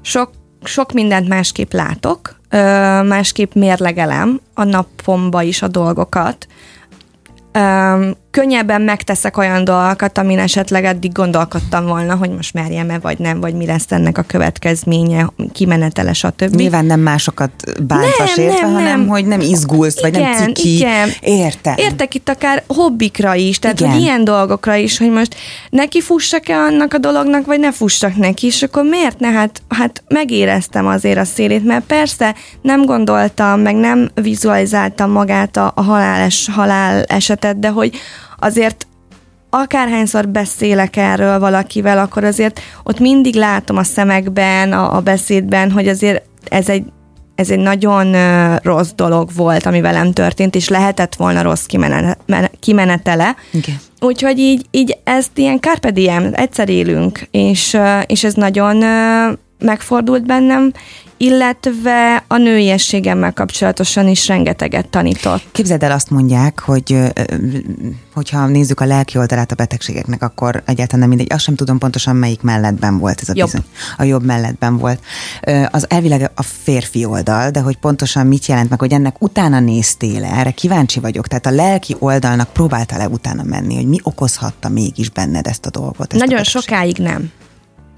Sok, 0.00 0.30
sok 0.62 0.92
mindent 0.92 1.28
másképp 1.28 1.72
látok, 1.72 2.40
másképp 3.06 3.54
mérlegelem 3.54 4.40
a 4.54 4.64
napomba 4.64 5.42
is 5.42 5.62
a 5.62 5.68
dolgokat, 5.68 6.46
könnyebben 8.30 8.82
megteszek 8.82 9.36
olyan 9.36 9.64
dolgokat, 9.64 10.18
amin 10.18 10.38
esetleg 10.38 10.84
eddig 10.84 11.12
gondolkodtam 11.12 11.86
volna, 11.86 12.14
hogy 12.14 12.30
most 12.30 12.54
merjem-e 12.54 12.98
vagy 12.98 13.18
nem, 13.18 13.40
vagy 13.40 13.54
mi 13.54 13.66
lesz 13.66 13.86
ennek 13.88 14.18
a 14.18 14.22
következménye, 14.22 15.26
kimenetele, 15.52 16.12
stb. 16.12 16.54
Nyilván 16.54 16.84
nem 16.84 17.00
másokat 17.00 17.50
bántva 17.82 18.24
Nem, 18.24 18.26
sértve, 18.26 18.60
nem, 18.60 18.72
hanem 18.72 18.98
nem. 18.98 19.08
hogy 19.08 19.26
nem 19.26 19.40
izgulsz, 19.40 20.00
vagy 20.00 20.12
nem 20.12 20.20
Igen, 20.20 20.54
ciki. 20.54 20.74
igen. 20.74 21.10
Értem. 21.20 21.74
Értek 21.76 22.14
itt 22.14 22.28
akár 22.28 22.62
hobbikra 22.66 23.34
is, 23.34 23.58
tehát 23.58 23.80
Igen. 23.80 23.92
hogy 23.92 24.00
ilyen 24.00 24.24
dolgokra 24.24 24.74
is, 24.74 24.98
hogy 24.98 25.10
most 25.10 25.34
neki 25.70 26.00
fussak-e 26.00 26.56
annak 26.56 26.94
a 26.94 26.98
dolognak, 26.98 27.46
vagy 27.46 27.60
ne 27.60 27.72
fussak 27.72 28.16
neki, 28.16 28.46
és 28.46 28.62
akkor 28.62 28.84
miért 28.84 29.18
ne? 29.18 29.28
Hát, 29.28 29.62
hát 29.68 30.02
megéreztem 30.08 30.86
azért 30.86 31.18
a 31.18 31.24
szélét, 31.24 31.64
mert 31.64 31.84
persze 31.84 32.34
nem 32.62 32.84
gondoltam, 32.84 33.60
meg 33.60 33.74
nem 33.74 34.10
vizualizáltam 34.14 35.10
magát 35.10 35.56
a, 35.56 35.72
a 35.74 35.82
haláles 35.82 36.48
halál 36.52 37.02
esetet, 37.02 37.58
de 37.58 37.68
hogy 37.68 37.98
azért 38.40 38.86
akárhányszor 39.50 40.28
beszélek 40.28 40.96
erről 40.96 41.38
valakivel, 41.38 41.98
akkor 41.98 42.24
azért 42.24 42.60
ott 42.82 42.98
mindig 42.98 43.34
látom 43.34 43.76
a 43.76 43.82
szemekben, 43.82 44.72
a, 44.72 44.96
a 44.96 45.00
beszédben, 45.00 45.70
hogy 45.70 45.88
azért 45.88 46.22
ez 46.48 46.68
egy 46.68 46.84
ez 47.34 47.50
egy 47.50 47.58
nagyon 47.58 48.16
rossz 48.62 48.90
dolog 48.96 49.30
volt, 49.34 49.66
ami 49.66 49.80
velem 49.80 50.12
történt, 50.12 50.54
és 50.54 50.68
lehetett 50.68 51.14
volna 51.14 51.42
rossz 51.42 51.64
kimene- 51.64 52.18
mene- 52.26 52.50
kimenetele. 52.60 53.36
Igen. 53.52 53.80
Úgyhogy 54.00 54.38
így, 54.38 54.66
így 54.70 54.98
ezt 55.04 55.38
ilyen 55.38 55.60
carpe 55.60 55.90
diem, 55.90 56.30
egyszer 56.32 56.68
élünk, 56.68 57.28
és, 57.30 57.78
és 58.06 58.24
ez 58.24 58.34
nagyon 58.34 58.82
megfordult 59.60 60.26
bennem, 60.26 60.72
illetve 61.16 62.24
a 62.26 62.36
nőiességemmel 62.36 63.32
kapcsolatosan 63.32 64.08
is 64.08 64.26
rengeteget 64.28 64.88
tanított. 64.88 65.42
Képzeld 65.52 65.82
el, 65.82 65.92
azt 65.92 66.10
mondják, 66.10 66.60
hogy 66.60 66.96
hogyha 68.14 68.46
nézzük 68.46 68.80
a 68.80 68.84
lelki 68.84 69.18
oldalát 69.18 69.52
a 69.52 69.54
betegségeknek, 69.54 70.22
akkor 70.22 70.62
egyáltalán 70.66 71.00
nem 71.00 71.08
mindegy. 71.08 71.32
Azt 71.32 71.44
sem 71.44 71.54
tudom 71.54 71.78
pontosan, 71.78 72.16
melyik 72.16 72.42
mellettben 72.42 72.98
volt 72.98 73.20
ez 73.20 73.28
a 73.28 73.32
Jobb. 73.36 73.46
bizony. 73.46 73.64
A 73.96 74.02
jobb 74.04 74.24
mellettben 74.24 74.78
volt. 74.78 75.00
Az 75.70 75.86
elvileg 75.90 76.30
a 76.34 76.42
férfi 76.42 77.04
oldal, 77.04 77.50
de 77.50 77.60
hogy 77.60 77.76
pontosan 77.76 78.26
mit 78.26 78.46
jelent 78.46 78.70
meg, 78.70 78.78
hogy 78.78 78.92
ennek 78.92 79.22
utána 79.22 79.60
néztél 79.60 80.24
erre 80.24 80.50
kíváncsi 80.50 81.00
vagyok. 81.00 81.28
Tehát 81.28 81.46
a 81.46 81.50
lelki 81.50 81.96
oldalnak 81.98 82.52
próbáltál-e 82.52 83.08
utána 83.08 83.42
menni, 83.42 83.74
hogy 83.74 83.86
mi 83.86 83.98
okozhatta 84.02 84.68
mégis 84.68 85.10
benned 85.10 85.46
ezt 85.46 85.66
a 85.66 85.70
dolgot? 85.70 86.12
Ezt 86.12 86.22
a 86.22 86.24
Nagyon 86.26 86.36
betegséget? 86.36 86.62
sokáig 86.64 86.96
nem. 86.96 87.30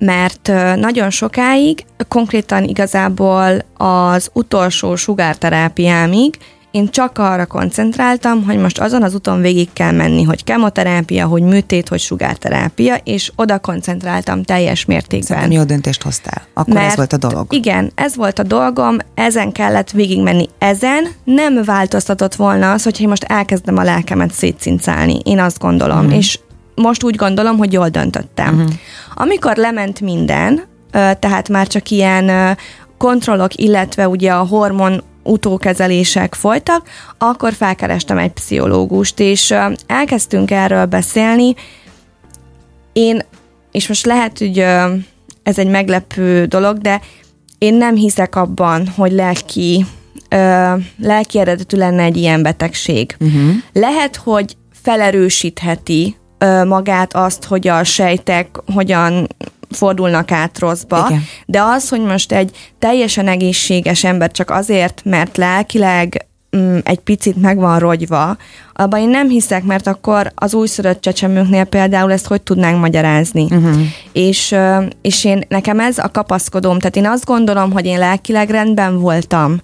Mert 0.04 0.52
nagyon 0.76 1.10
sokáig, 1.10 1.84
konkrétan 2.08 2.64
igazából 2.64 3.64
az 3.76 4.30
utolsó 4.32 4.96
sugárterápiámig 4.96 6.38
én 6.72 6.90
csak 6.90 7.18
arra 7.18 7.46
koncentráltam, 7.46 8.44
hogy 8.44 8.58
most 8.58 8.80
azon 8.80 9.02
az 9.02 9.14
úton 9.14 9.40
végig 9.40 9.68
kell 9.72 9.92
menni, 9.92 10.22
hogy 10.22 10.44
kemoterápia, 10.44 11.26
hogy 11.26 11.42
műtét, 11.42 11.88
hogy 11.88 12.00
sugárterápia, 12.00 12.94
és 13.04 13.32
oda 13.36 13.58
koncentráltam 13.58 14.42
teljes 14.42 14.84
mértékben. 14.84 15.22
Szerintem 15.22 15.50
jó 15.50 15.64
döntést 15.64 16.02
hoztál. 16.02 16.42
Akkor 16.54 16.76
ez 16.76 16.96
volt 16.96 17.12
a 17.12 17.16
dolog. 17.16 17.52
Igen, 17.52 17.92
ez 17.94 18.16
volt 18.16 18.38
a 18.38 18.42
dolgom, 18.42 18.96
ezen 19.14 19.52
kellett 19.52 19.90
végigmenni. 19.90 20.48
Ezen 20.58 21.08
nem 21.24 21.62
változtatott 21.64 22.34
volna 22.34 22.72
az, 22.72 22.82
hogyha 22.82 23.02
én 23.02 23.08
most 23.08 23.24
elkezdem 23.24 23.76
a 23.76 23.82
lelkemet 23.82 24.32
szétszincálni. 24.32 25.20
Én 25.24 25.38
azt 25.38 25.58
gondolom. 25.58 26.06
Mm. 26.06 26.10
És 26.10 26.38
most 26.74 27.02
úgy 27.02 27.16
gondolom, 27.16 27.56
hogy 27.56 27.72
jól 27.72 27.88
döntöttem. 27.88 28.54
Mm. 28.54 28.64
Amikor 29.14 29.56
lement 29.56 30.00
minden, 30.00 30.62
tehát 30.90 31.48
már 31.48 31.66
csak 31.66 31.88
ilyen 31.90 32.56
kontrollok, 32.98 33.54
illetve 33.54 34.08
ugye 34.08 34.32
a 34.32 34.46
hormon 34.46 35.02
utókezelések 35.22 36.34
folytak, 36.34 36.88
akkor 37.18 37.52
felkerestem 37.52 38.18
egy 38.18 38.30
pszichológust, 38.30 39.20
és 39.20 39.54
elkezdtünk 39.86 40.50
erről 40.50 40.84
beszélni. 40.84 41.54
Én, 42.92 43.22
és 43.70 43.88
most 43.88 44.06
lehet, 44.06 44.38
hogy 44.38 44.58
ez 45.42 45.58
egy 45.58 45.68
meglepő 45.68 46.44
dolog, 46.44 46.78
de 46.78 47.00
én 47.58 47.74
nem 47.74 47.94
hiszek 47.94 48.36
abban, 48.36 48.88
hogy 48.88 49.12
lelki, 49.12 49.86
lelki 50.98 51.38
eredetű 51.38 51.76
lenne 51.76 52.02
egy 52.02 52.16
ilyen 52.16 52.42
betegség. 52.42 53.16
Uh-huh. 53.20 53.50
Lehet, 53.72 54.16
hogy 54.16 54.56
felerősítheti 54.82 56.16
magát 56.64 57.14
azt, 57.14 57.44
hogy 57.44 57.68
a 57.68 57.84
sejtek 57.84 58.48
hogyan 58.74 59.28
fordulnak 59.70 60.30
át 60.30 60.58
rosszba, 60.58 61.06
Igen. 61.08 61.22
de 61.46 61.62
az, 61.62 61.88
hogy 61.88 62.00
most 62.00 62.32
egy 62.32 62.72
teljesen 62.78 63.28
egészséges 63.28 64.04
ember 64.04 64.30
csak 64.30 64.50
azért, 64.50 65.00
mert 65.04 65.36
lelkileg 65.36 66.26
mm, 66.56 66.78
egy 66.82 66.98
picit 66.98 67.36
meg 67.36 67.56
van 67.58 67.78
rogyva, 67.78 68.36
abban 68.72 69.00
én 69.00 69.08
nem 69.08 69.28
hiszek, 69.28 69.64
mert 69.64 69.86
akkor 69.86 70.32
az 70.34 70.54
újszülött 70.54 71.00
csecsemőknél 71.00 71.64
például 71.64 72.12
ezt 72.12 72.26
hogy 72.26 72.42
tudnánk 72.42 72.80
magyarázni. 72.80 73.42
Uh-huh. 73.42 73.76
És, 74.12 74.54
és 75.02 75.24
én, 75.24 75.44
nekem 75.48 75.80
ez 75.80 75.98
a 75.98 76.10
kapaszkodóm, 76.10 76.78
tehát 76.78 76.96
én 76.96 77.06
azt 77.06 77.24
gondolom, 77.24 77.72
hogy 77.72 77.86
én 77.86 77.98
lelkileg 77.98 78.50
rendben 78.50 78.98
voltam. 78.98 79.60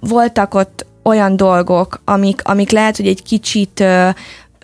Voltak 0.00 0.54
ott 0.54 0.86
olyan 1.02 1.36
dolgok, 1.36 2.00
amik, 2.04 2.40
amik 2.44 2.70
lehet, 2.70 2.96
hogy 2.96 3.06
egy 3.06 3.22
kicsit 3.22 3.84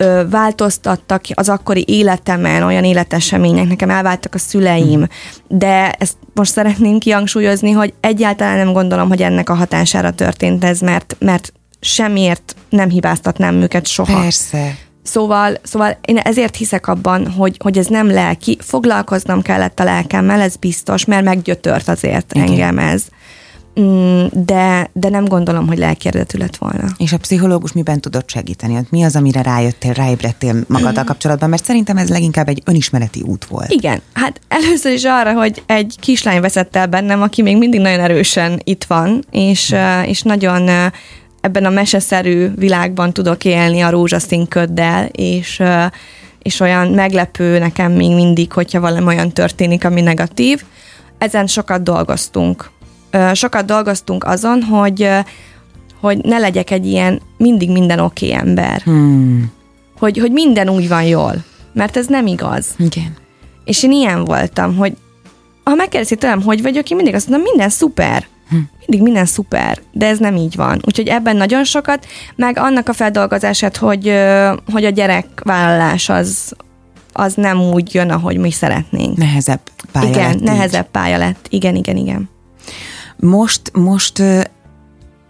ö, 0.01 0.29
változtattak 0.29 1.23
az 1.33 1.49
akkori 1.49 1.85
életemen, 1.87 2.63
olyan 2.63 2.83
életesemények, 2.83 3.67
nekem 3.67 3.89
elváltak 3.89 4.35
a 4.35 4.37
szüleim, 4.37 5.07
de 5.47 5.91
ezt 5.91 6.17
most 6.33 6.51
szeretném 6.51 6.99
kihangsúlyozni, 6.99 7.71
hogy 7.71 7.93
egyáltalán 7.99 8.57
nem 8.57 8.73
gondolom, 8.73 9.07
hogy 9.07 9.21
ennek 9.21 9.49
a 9.49 9.53
hatására 9.53 10.11
történt 10.11 10.63
ez, 10.63 10.79
mert, 10.79 11.15
mert 11.19 11.53
semmiért 11.79 12.55
nem 12.69 12.89
hibáztatnám 12.89 13.61
őket 13.61 13.87
soha. 13.87 14.21
Persze. 14.21 14.77
Szóval, 15.03 15.57
szóval 15.63 15.97
én 16.05 16.17
ezért 16.17 16.55
hiszek 16.55 16.87
abban, 16.87 17.27
hogy, 17.27 17.57
hogy 17.63 17.77
ez 17.77 17.85
nem 17.85 18.11
lelki. 18.11 18.57
Foglalkoznom 18.61 19.41
kellett 19.41 19.79
a 19.79 19.83
lelkemmel, 19.83 20.41
ez 20.41 20.55
biztos, 20.55 21.05
mert 21.05 21.23
meggyötört 21.23 21.87
azért. 21.87 22.33
Igen. 22.33 22.47
engem 22.47 22.77
ez. 22.77 23.03
Mm, 23.79 24.25
De, 24.31 24.89
de 24.93 25.09
nem 25.09 25.25
gondolom, 25.25 25.67
hogy 25.67 25.77
lelki 25.77 26.07
eredetű 26.07 26.37
lett 26.37 26.57
volna. 26.57 26.87
És 26.97 27.13
a 27.13 27.17
pszichológus 27.17 27.71
miben 27.71 28.01
tudott 28.01 28.29
segíteni? 28.29 28.79
Mi 28.89 29.03
az, 29.03 29.15
amire 29.15 29.41
rájöttél, 29.41 29.93
ráébredtél 29.93 30.55
magaddal 30.67 31.03
kapcsolatban? 31.03 31.49
Mert 31.49 31.65
szerintem 31.65 31.97
ez 31.97 32.09
leginkább 32.09 32.47
egy 32.47 32.61
önismereti 32.65 33.21
út 33.21 33.45
volt. 33.45 33.71
Igen, 33.71 34.01
hát 34.13 34.39
először 34.47 34.91
is 34.91 35.03
arra, 35.03 35.33
hogy 35.33 35.63
egy 35.65 35.95
kislány 35.99 36.41
veszett 36.41 36.75
el 36.75 36.87
bennem, 36.87 37.21
aki 37.21 37.41
még 37.41 37.57
mindig 37.57 37.79
nagyon 37.79 37.99
erősen 37.99 38.61
itt 38.63 38.83
van, 38.83 39.23
és, 39.31 39.69
uh, 39.69 40.09
és 40.09 40.21
nagyon 40.21 40.61
uh, 40.61 40.85
ebben 41.41 41.65
a 41.65 41.69
meseszerű 41.69 42.49
világban 42.55 43.13
tudok 43.13 43.45
élni 43.45 43.81
a 43.81 43.89
rózsaszín 43.89 44.47
köddel, 44.47 45.05
és, 45.05 45.59
uh, 45.59 45.85
és 46.41 46.59
olyan 46.59 46.87
meglepő 46.87 47.59
nekem 47.59 47.91
még 47.91 48.15
mindig, 48.15 48.51
hogyha 48.51 48.79
valami 48.79 49.05
olyan 49.05 49.31
történik, 49.31 49.85
ami 49.85 50.01
negatív. 50.01 50.63
Ezen 51.17 51.47
sokat 51.47 51.83
dolgoztunk. 51.83 52.71
Sokat 53.33 53.65
dolgoztunk 53.65 54.23
azon, 54.23 54.61
hogy, 54.61 55.09
hogy 55.99 56.17
ne 56.17 56.37
legyek 56.37 56.71
egy 56.71 56.85
ilyen 56.85 57.21
mindig 57.37 57.71
minden 57.71 57.99
oké 57.99 58.25
okay 58.25 58.39
ember. 58.39 58.81
Hmm. 58.81 59.51
Hogy, 59.99 60.17
hogy 60.17 60.31
minden 60.31 60.69
úgy 60.69 60.87
van 60.87 61.03
jól. 61.03 61.43
Mert 61.73 61.97
ez 61.97 62.05
nem 62.07 62.27
igaz. 62.27 62.65
Igen. 62.77 63.13
És 63.65 63.83
én 63.83 63.91
ilyen 63.91 64.23
voltam, 64.25 64.75
hogy 64.75 64.93
ha 65.63 65.75
megkérdezik 65.75 66.17
tőlem, 66.17 66.41
hogy 66.41 66.61
vagyok, 66.61 66.89
én 66.89 66.95
mindig 66.95 67.15
azt 67.15 67.27
mondom, 67.27 67.47
minden 67.49 67.69
szuper. 67.69 68.25
Mindig 68.79 69.01
minden 69.01 69.25
szuper, 69.25 69.81
de 69.91 70.07
ez 70.07 70.17
nem 70.17 70.35
így 70.35 70.55
van. 70.55 70.81
Úgyhogy 70.85 71.07
ebben 71.07 71.35
nagyon 71.35 71.63
sokat, 71.63 72.05
meg 72.35 72.57
annak 72.57 72.89
a 72.89 72.93
feldolgozását, 72.93 73.77
hogy, 73.77 74.13
hogy 74.71 74.85
a 74.85 74.89
gyerekvállalás 74.89 76.09
az, 76.09 76.53
az 77.13 77.33
nem 77.33 77.61
úgy 77.61 77.93
jön, 77.93 78.09
ahogy 78.09 78.37
mi 78.37 78.51
szeretnénk. 78.51 79.17
Nehezebb 79.17 79.59
pálya 79.91 80.09
igen, 80.09 80.27
lett 80.27 80.35
így. 80.35 80.41
nehezebb 80.41 80.87
pálya 80.91 81.17
lett. 81.17 81.45
Igen, 81.49 81.75
igen, 81.75 81.97
igen. 81.97 82.29
Most, 83.21 83.71
most 83.73 84.19
ö, 84.19 84.41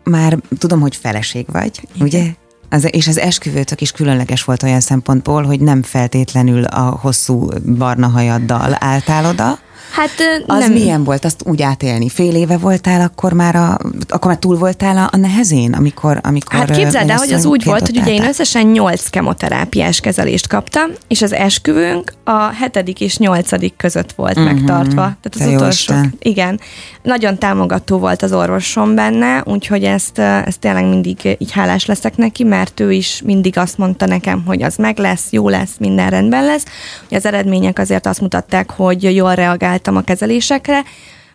már 0.04 0.38
tudom, 0.58 0.80
hogy 0.80 0.96
feleség 0.96 1.46
vagy, 1.52 1.88
Igen. 1.94 2.08
ugye? 2.08 2.34
Az, 2.70 2.88
és 2.92 3.08
az 3.08 3.18
esküvőtök 3.18 3.82
is 3.82 3.92
különleges 3.92 4.44
volt 4.44 4.64
olyan 4.64 4.80
szempontból, 4.80 5.44
hogy 5.44 5.60
nem 5.60 5.84
feltétlenül 5.84 6.64
a 6.64 6.98
hosszú 7.02 7.48
barna 7.78 8.08
hajaddal 8.08 8.76
álltál 8.80 9.26
oda. 9.26 9.60
Hát 9.92 10.10
Az 10.48 10.60
nem, 10.60 10.72
milyen 10.72 11.04
volt 11.04 11.26
azt 11.26 11.42
úgy 11.46 11.62
átélni? 11.62 12.10
Fél 12.10 12.36
éve 12.36 12.58
voltál, 12.58 13.02
akkor 13.02 13.34
már, 13.34 13.56
a, 13.56 13.78
akkor 14.08 14.32
már 14.32 14.40
túl 14.40 14.58
voltál 14.58 14.98
a, 14.98 15.10
a 15.12 15.18
nehezén, 15.18 15.74
amikor, 15.74 16.20
amikor 16.24 16.60
Hát 16.60 16.72
képzeld 16.72 17.10
el, 17.10 17.18
hogy 17.18 17.34
az 17.34 17.46
úgy 17.46 17.64
volt, 17.64 17.86
hogy 17.86 17.98
ugye 17.98 18.14
én 18.14 18.24
összesen 18.24 18.68
8 18.68 19.10
kemoterápiás 19.10 20.00
kezelést 20.00 20.48
kaptam, 20.48 20.92
és 21.08 21.22
az 21.22 21.34
esküvőnk 21.34 22.14
a 22.24 22.54
hetedik 22.54 23.02
és 23.02 23.18
nyolcadik 23.18 23.74
között 23.78 24.12
volt 24.12 24.38
uh-huh. 24.38 24.54
megtartva. 24.54 25.02
Tehát 25.02 25.30
az. 25.30 25.38
Te 25.38 25.48
utolsó. 25.48 25.94
Igen. 26.20 26.60
Nagyon 27.04 27.38
támogató 27.38 27.98
volt 27.98 28.22
az 28.22 28.34
orvosom 28.34 28.96
benne, 28.96 29.44
úgyhogy 29.46 29.84
ezt, 29.84 30.20
ezt 30.20 30.60
tényleg 30.60 30.86
mindig 30.86 31.36
így 31.38 31.52
hálás 31.52 31.86
leszek 31.86 32.18
neki, 32.18 32.44
mert 32.44 32.80
ő 32.80 32.92
is 32.92 33.22
mindig 33.26 33.58
azt 33.58 33.78
mondta 33.78 34.06
nekem, 34.06 34.44
hogy 34.46 34.64
az 34.64 34.76
meg 34.76 34.98
lesz, 34.98 35.28
jó 35.32 35.50
lesz, 35.50 35.72
minden 35.80 36.10
rendben 36.10 36.46
lesz. 36.46 36.66
Ugye 37.08 37.18
az 37.18 37.26
eredmények 37.26 37.80
azért 37.80 38.06
azt 38.06 38.22
mutatták, 38.22 38.72
hogy 38.72 39.16
jól 39.16 39.36
reagáltam 39.82 39.96
a 39.96 40.02
kezelésekre, 40.02 40.84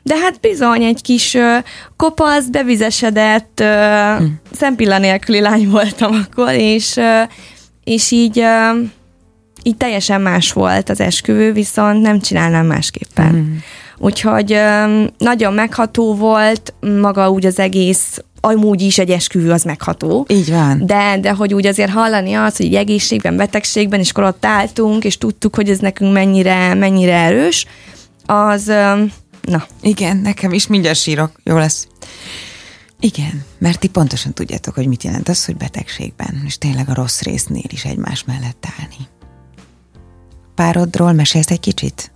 de 0.02 0.16
hát 0.16 0.40
bizony 0.40 0.82
egy 0.82 1.02
kis 1.02 1.34
ö, 1.34 1.56
kopasz, 1.96 2.44
bevizesedett, 2.44 3.60
ö, 3.60 4.14
Hm. 4.18 4.24
szempilla 4.52 4.98
nélküli 4.98 5.40
lány 5.40 5.68
voltam 5.68 6.12
akkor, 6.14 6.52
és, 6.52 6.96
ö, 6.96 7.22
és 7.84 8.10
így, 8.10 8.42
így 9.62 9.76
teljesen 9.76 10.20
más 10.20 10.52
volt 10.52 10.88
az 10.88 11.00
esküvő, 11.00 11.52
viszont 11.52 12.00
nem 12.02 12.20
csinálnám 12.20 12.66
másképpen. 12.66 13.32
Mm. 13.34 13.56
Úgyhogy 13.98 14.58
nagyon 15.18 15.52
megható 15.52 16.14
volt 16.14 16.74
maga 17.00 17.30
úgy 17.30 17.46
az 17.46 17.58
egész 17.58 18.18
amúgy 18.40 18.82
is 18.82 18.98
egy 18.98 19.10
esküvő 19.10 19.50
az 19.50 19.62
megható. 19.62 20.26
Így 20.28 20.50
van. 20.50 20.86
De, 20.86 21.18
de 21.20 21.30
hogy 21.32 21.54
úgy 21.54 21.66
azért 21.66 21.90
hallani 21.90 22.34
azt, 22.34 22.56
hogy 22.56 22.74
egészségben, 22.74 23.36
betegségben, 23.36 24.00
és 24.00 24.10
akkor 24.10 24.24
ott 24.24 24.44
álltunk, 24.44 25.04
és 25.04 25.18
tudtuk, 25.18 25.56
hogy 25.56 25.70
ez 25.70 25.78
nekünk 25.78 26.12
mennyire, 26.12 26.74
mennyire 26.74 27.14
erős, 27.14 27.66
az, 28.26 28.64
na. 29.42 29.66
Igen, 29.80 30.16
nekem 30.16 30.52
is 30.52 30.66
mindjárt 30.66 30.99
sírok, 30.99 31.40
jó 31.45 31.56
lesz. 31.56 31.88
Igen, 33.00 33.45
mert 33.59 33.78
ti 33.78 33.88
pontosan 33.88 34.33
tudjátok, 34.33 34.75
hogy 34.75 34.87
mit 34.87 35.02
jelent 35.02 35.28
az, 35.28 35.45
hogy 35.45 35.56
betegségben, 35.56 36.42
és 36.47 36.59
tényleg 36.59 36.88
a 36.88 36.95
rossz 36.95 37.21
résznél 37.21 37.64
is 37.68 37.85
egymás 37.85 38.25
mellett 38.25 38.66
állni. 38.78 39.09
Párodról 40.54 41.12
mesélsz 41.12 41.50
egy 41.50 41.61
kicsit? 41.61 42.12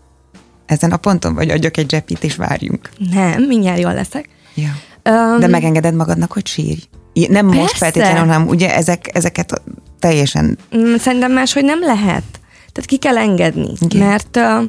Ezen 0.67 0.93
a 0.93 0.97
ponton 0.97 1.35
vagy 1.35 1.51
adjak 1.51 1.77
egy 1.77 1.91
zsepit, 1.91 2.25
és 2.25 2.37
várjunk. 2.37 2.91
Nem, 3.11 3.43
mindjárt 3.43 3.81
jól 3.81 3.95
leszek. 3.95 4.29
Ja. 4.55 4.71
Um, 5.05 5.41
De 5.41 5.47
megengeded 5.47 5.95
magadnak, 5.95 6.33
hogy 6.33 6.47
sírj? 6.47 6.83
Nem 7.13 7.47
persze. 7.47 7.61
most 7.61 7.77
feltétlenül, 7.77 8.19
hanem 8.19 8.49
ugye 8.49 8.75
ezek, 8.75 9.11
ezeket 9.13 9.63
teljesen... 9.99 10.59
Mm, 10.77 10.95
szerintem 10.95 11.33
máshogy 11.33 11.65
nem 11.65 11.81
lehet. 11.81 12.40
Tehát 12.73 12.89
ki 12.91 12.97
kell 12.97 13.19
engedni, 13.19 13.73
Igen. 13.81 14.07
mert 14.07 14.37
uh, 14.37 14.63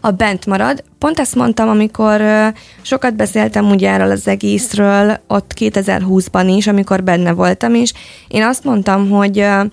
a 0.00 0.10
bent 0.10 0.46
marad. 0.46 0.84
Pont 0.98 1.18
ezt 1.18 1.34
mondtam, 1.34 1.68
amikor 1.68 2.20
uh, 2.20 2.46
sokat 2.82 3.16
beszéltem 3.16 3.70
ugye 3.70 3.90
erről 3.90 4.10
az 4.10 4.28
egészről, 4.28 5.20
ott 5.26 5.52
2020-ban 5.58 6.52
is, 6.56 6.66
amikor 6.66 7.02
benne 7.02 7.32
voltam 7.32 7.74
is. 7.74 7.92
Én 8.28 8.42
azt 8.42 8.64
mondtam, 8.64 9.10
hogy 9.10 9.38
uh, 9.38 9.66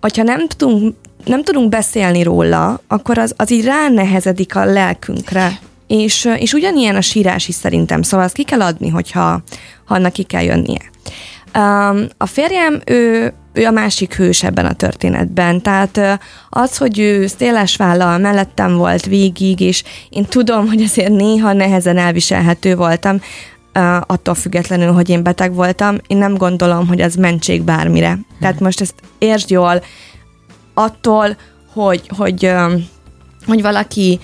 hogyha 0.00 0.22
nem 0.22 0.48
tudunk, 0.48 0.96
nem 1.24 1.42
tudunk 1.42 1.68
beszélni 1.68 2.22
róla, 2.22 2.80
akkor 2.86 3.18
az, 3.18 3.34
az 3.36 3.50
így 3.50 3.64
ránehezedik 3.64 4.56
a 4.56 4.64
lelkünkre. 4.64 5.58
És, 5.86 6.28
és 6.38 6.52
ugyanilyen 6.52 6.96
a 6.96 7.00
sírás 7.00 7.48
is 7.48 7.54
szerintem, 7.54 8.02
szóval 8.02 8.26
azt 8.26 8.34
ki 8.34 8.44
kell 8.44 8.62
adni, 8.62 8.88
hogyha 8.88 9.42
ha 9.84 9.94
annak 9.94 10.12
ki 10.12 10.22
kell 10.22 10.42
jönnie. 10.42 10.80
A 12.16 12.26
férjem, 12.26 12.80
ő, 12.86 13.32
ő 13.52 13.64
a 13.66 13.70
másik 13.70 14.14
hős 14.14 14.42
ebben 14.42 14.66
a 14.66 14.72
történetben, 14.72 15.62
tehát 15.62 16.20
az, 16.50 16.76
hogy 16.76 16.98
ő 16.98 17.26
széles 17.26 17.76
vállal 17.76 18.18
mellettem 18.18 18.76
volt 18.76 19.06
végig, 19.06 19.60
és 19.60 19.82
én 20.10 20.24
tudom, 20.24 20.68
hogy 20.68 20.82
azért 20.82 21.12
néha 21.12 21.52
nehezen 21.52 21.96
elviselhető 21.96 22.76
voltam, 22.76 23.20
attól 24.00 24.34
függetlenül, 24.34 24.92
hogy 24.92 25.08
én 25.08 25.22
beteg 25.22 25.54
voltam, 25.54 25.96
én 26.06 26.16
nem 26.16 26.34
gondolom, 26.34 26.86
hogy 26.86 27.00
az 27.00 27.14
mentség 27.14 27.62
bármire. 27.62 28.10
Hmm. 28.10 28.26
Tehát 28.40 28.60
most 28.60 28.80
ezt 28.80 28.94
értsd 29.18 29.50
jól, 29.50 29.82
attól, 30.74 31.36
hogy, 31.72 32.02
hogy, 32.16 32.52
hogy 33.46 33.62
valaki 33.62 34.20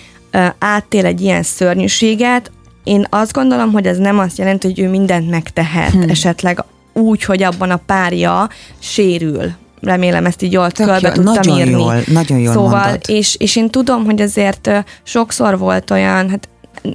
átél 0.59 1.07
egy 1.07 1.21
ilyen 1.21 1.43
szörnyűséget, 1.43 2.51
én 2.85 3.07
azt 3.11 3.33
gondolom, 3.33 3.73
hogy 3.73 3.87
ez 3.87 3.99
nem 3.99 4.19
azt 4.19 4.39
jelenti, 4.39 4.67
hogy 4.67 4.81
ő 4.81 4.89
mindent 4.89 5.31
megtehet, 5.31 5.91
hmm. 5.91 6.09
esetleg 6.09 6.65
úgy, 7.01 7.25
hogy 7.25 7.43
abban 7.43 7.71
a 7.71 7.81
párja 7.87 8.49
sérül. 8.79 9.53
Remélem 9.81 10.27
ezt 10.27 10.43
így 10.43 10.53
jól 10.53 10.71
körbe 10.71 11.13
tudtam 11.13 11.35
nagyon 11.35 11.59
írni. 11.59 11.71
Jól, 11.71 12.03
nagyon 12.07 12.39
jól 12.39 12.53
Szóval, 12.53 12.81
mondod. 12.81 13.01
és, 13.07 13.37
és 13.39 13.57
én 13.57 13.71
tudom, 13.71 14.05
hogy 14.05 14.21
azért 14.21 14.71
sokszor 15.03 15.59
volt 15.59 15.91
olyan, 15.91 16.31
hát 16.31 16.49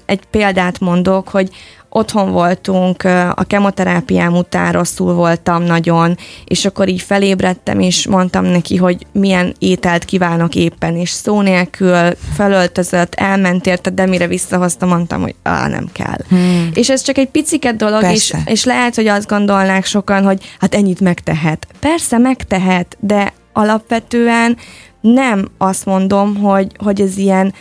egy 0.05 0.25
példát 0.31 0.79
mondok, 0.79 1.27
hogy 1.27 1.49
otthon 1.95 2.31
voltunk, 2.31 3.03
a 3.35 3.43
kemoterápiám 3.47 4.35
után 4.35 4.71
rosszul 4.71 5.13
voltam 5.13 5.63
nagyon, 5.63 6.17
és 6.45 6.65
akkor 6.65 6.87
így 6.87 7.01
felébredtem, 7.01 7.79
és 7.79 8.07
mondtam 8.07 8.45
neki, 8.45 8.75
hogy 8.75 9.05
milyen 9.11 9.55
ételt 9.59 10.05
kívánok 10.05 10.55
éppen, 10.55 10.95
és 10.95 11.09
szó 11.09 11.41
nélkül 11.41 11.97
felöltözött, 12.35 13.15
elment 13.15 13.65
érte, 13.65 13.89
de 13.89 14.05
mire 14.05 14.27
visszahoztam, 14.27 14.89
mondtam, 14.89 15.21
hogy 15.21 15.35
á, 15.43 15.67
nem 15.67 15.89
kell. 15.91 16.17
Hmm. 16.29 16.69
És 16.73 16.89
ez 16.89 17.01
csak 17.01 17.17
egy 17.17 17.29
piciket 17.29 17.75
dolog, 17.75 18.03
és, 18.03 18.33
és 18.45 18.63
lehet, 18.63 18.95
hogy 18.95 19.07
azt 19.07 19.27
gondolnák 19.27 19.85
sokan, 19.85 20.23
hogy 20.23 20.43
hát 20.59 20.75
ennyit 20.75 20.99
megtehet. 20.99 21.67
Persze 21.79 22.17
megtehet, 22.17 22.97
de 22.99 23.33
alapvetően 23.53 24.57
nem 25.01 25.47
azt 25.57 25.85
mondom, 25.85 26.35
hogy, 26.35 26.71
hogy 26.77 27.01
ez 27.01 27.17
ilyen 27.17 27.53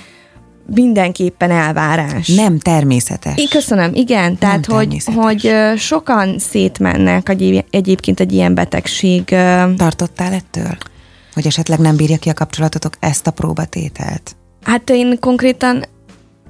mindenképpen 0.66 1.50
elvárás. 1.50 2.29
Nem 2.29 2.59
természetes. 2.59 3.37
Én 3.37 3.48
köszönöm, 3.48 3.94
igen. 3.94 4.38
Tehát, 4.38 4.66
Nem 4.66 4.77
hogy, 4.77 5.05
hogy 5.14 5.55
sokan 5.77 6.38
szétmennek 6.38 7.29
egyébként 7.70 8.20
egy 8.20 8.33
ilyen 8.33 8.55
betegség. 8.55 9.24
Tartottál 9.77 10.33
ettől? 10.33 10.77
Hogy 11.35 11.46
esetleg 11.46 11.79
nem 11.79 11.96
bírja 11.96 12.16
ki 12.16 12.29
a 12.29 12.35
kapcsolatotok 12.35 12.94
ezt 13.00 13.27
a 13.27 13.31
próbatételt? 13.31 14.37
Hát 14.62 14.90
én 14.90 15.18
konkrétan 15.20 15.85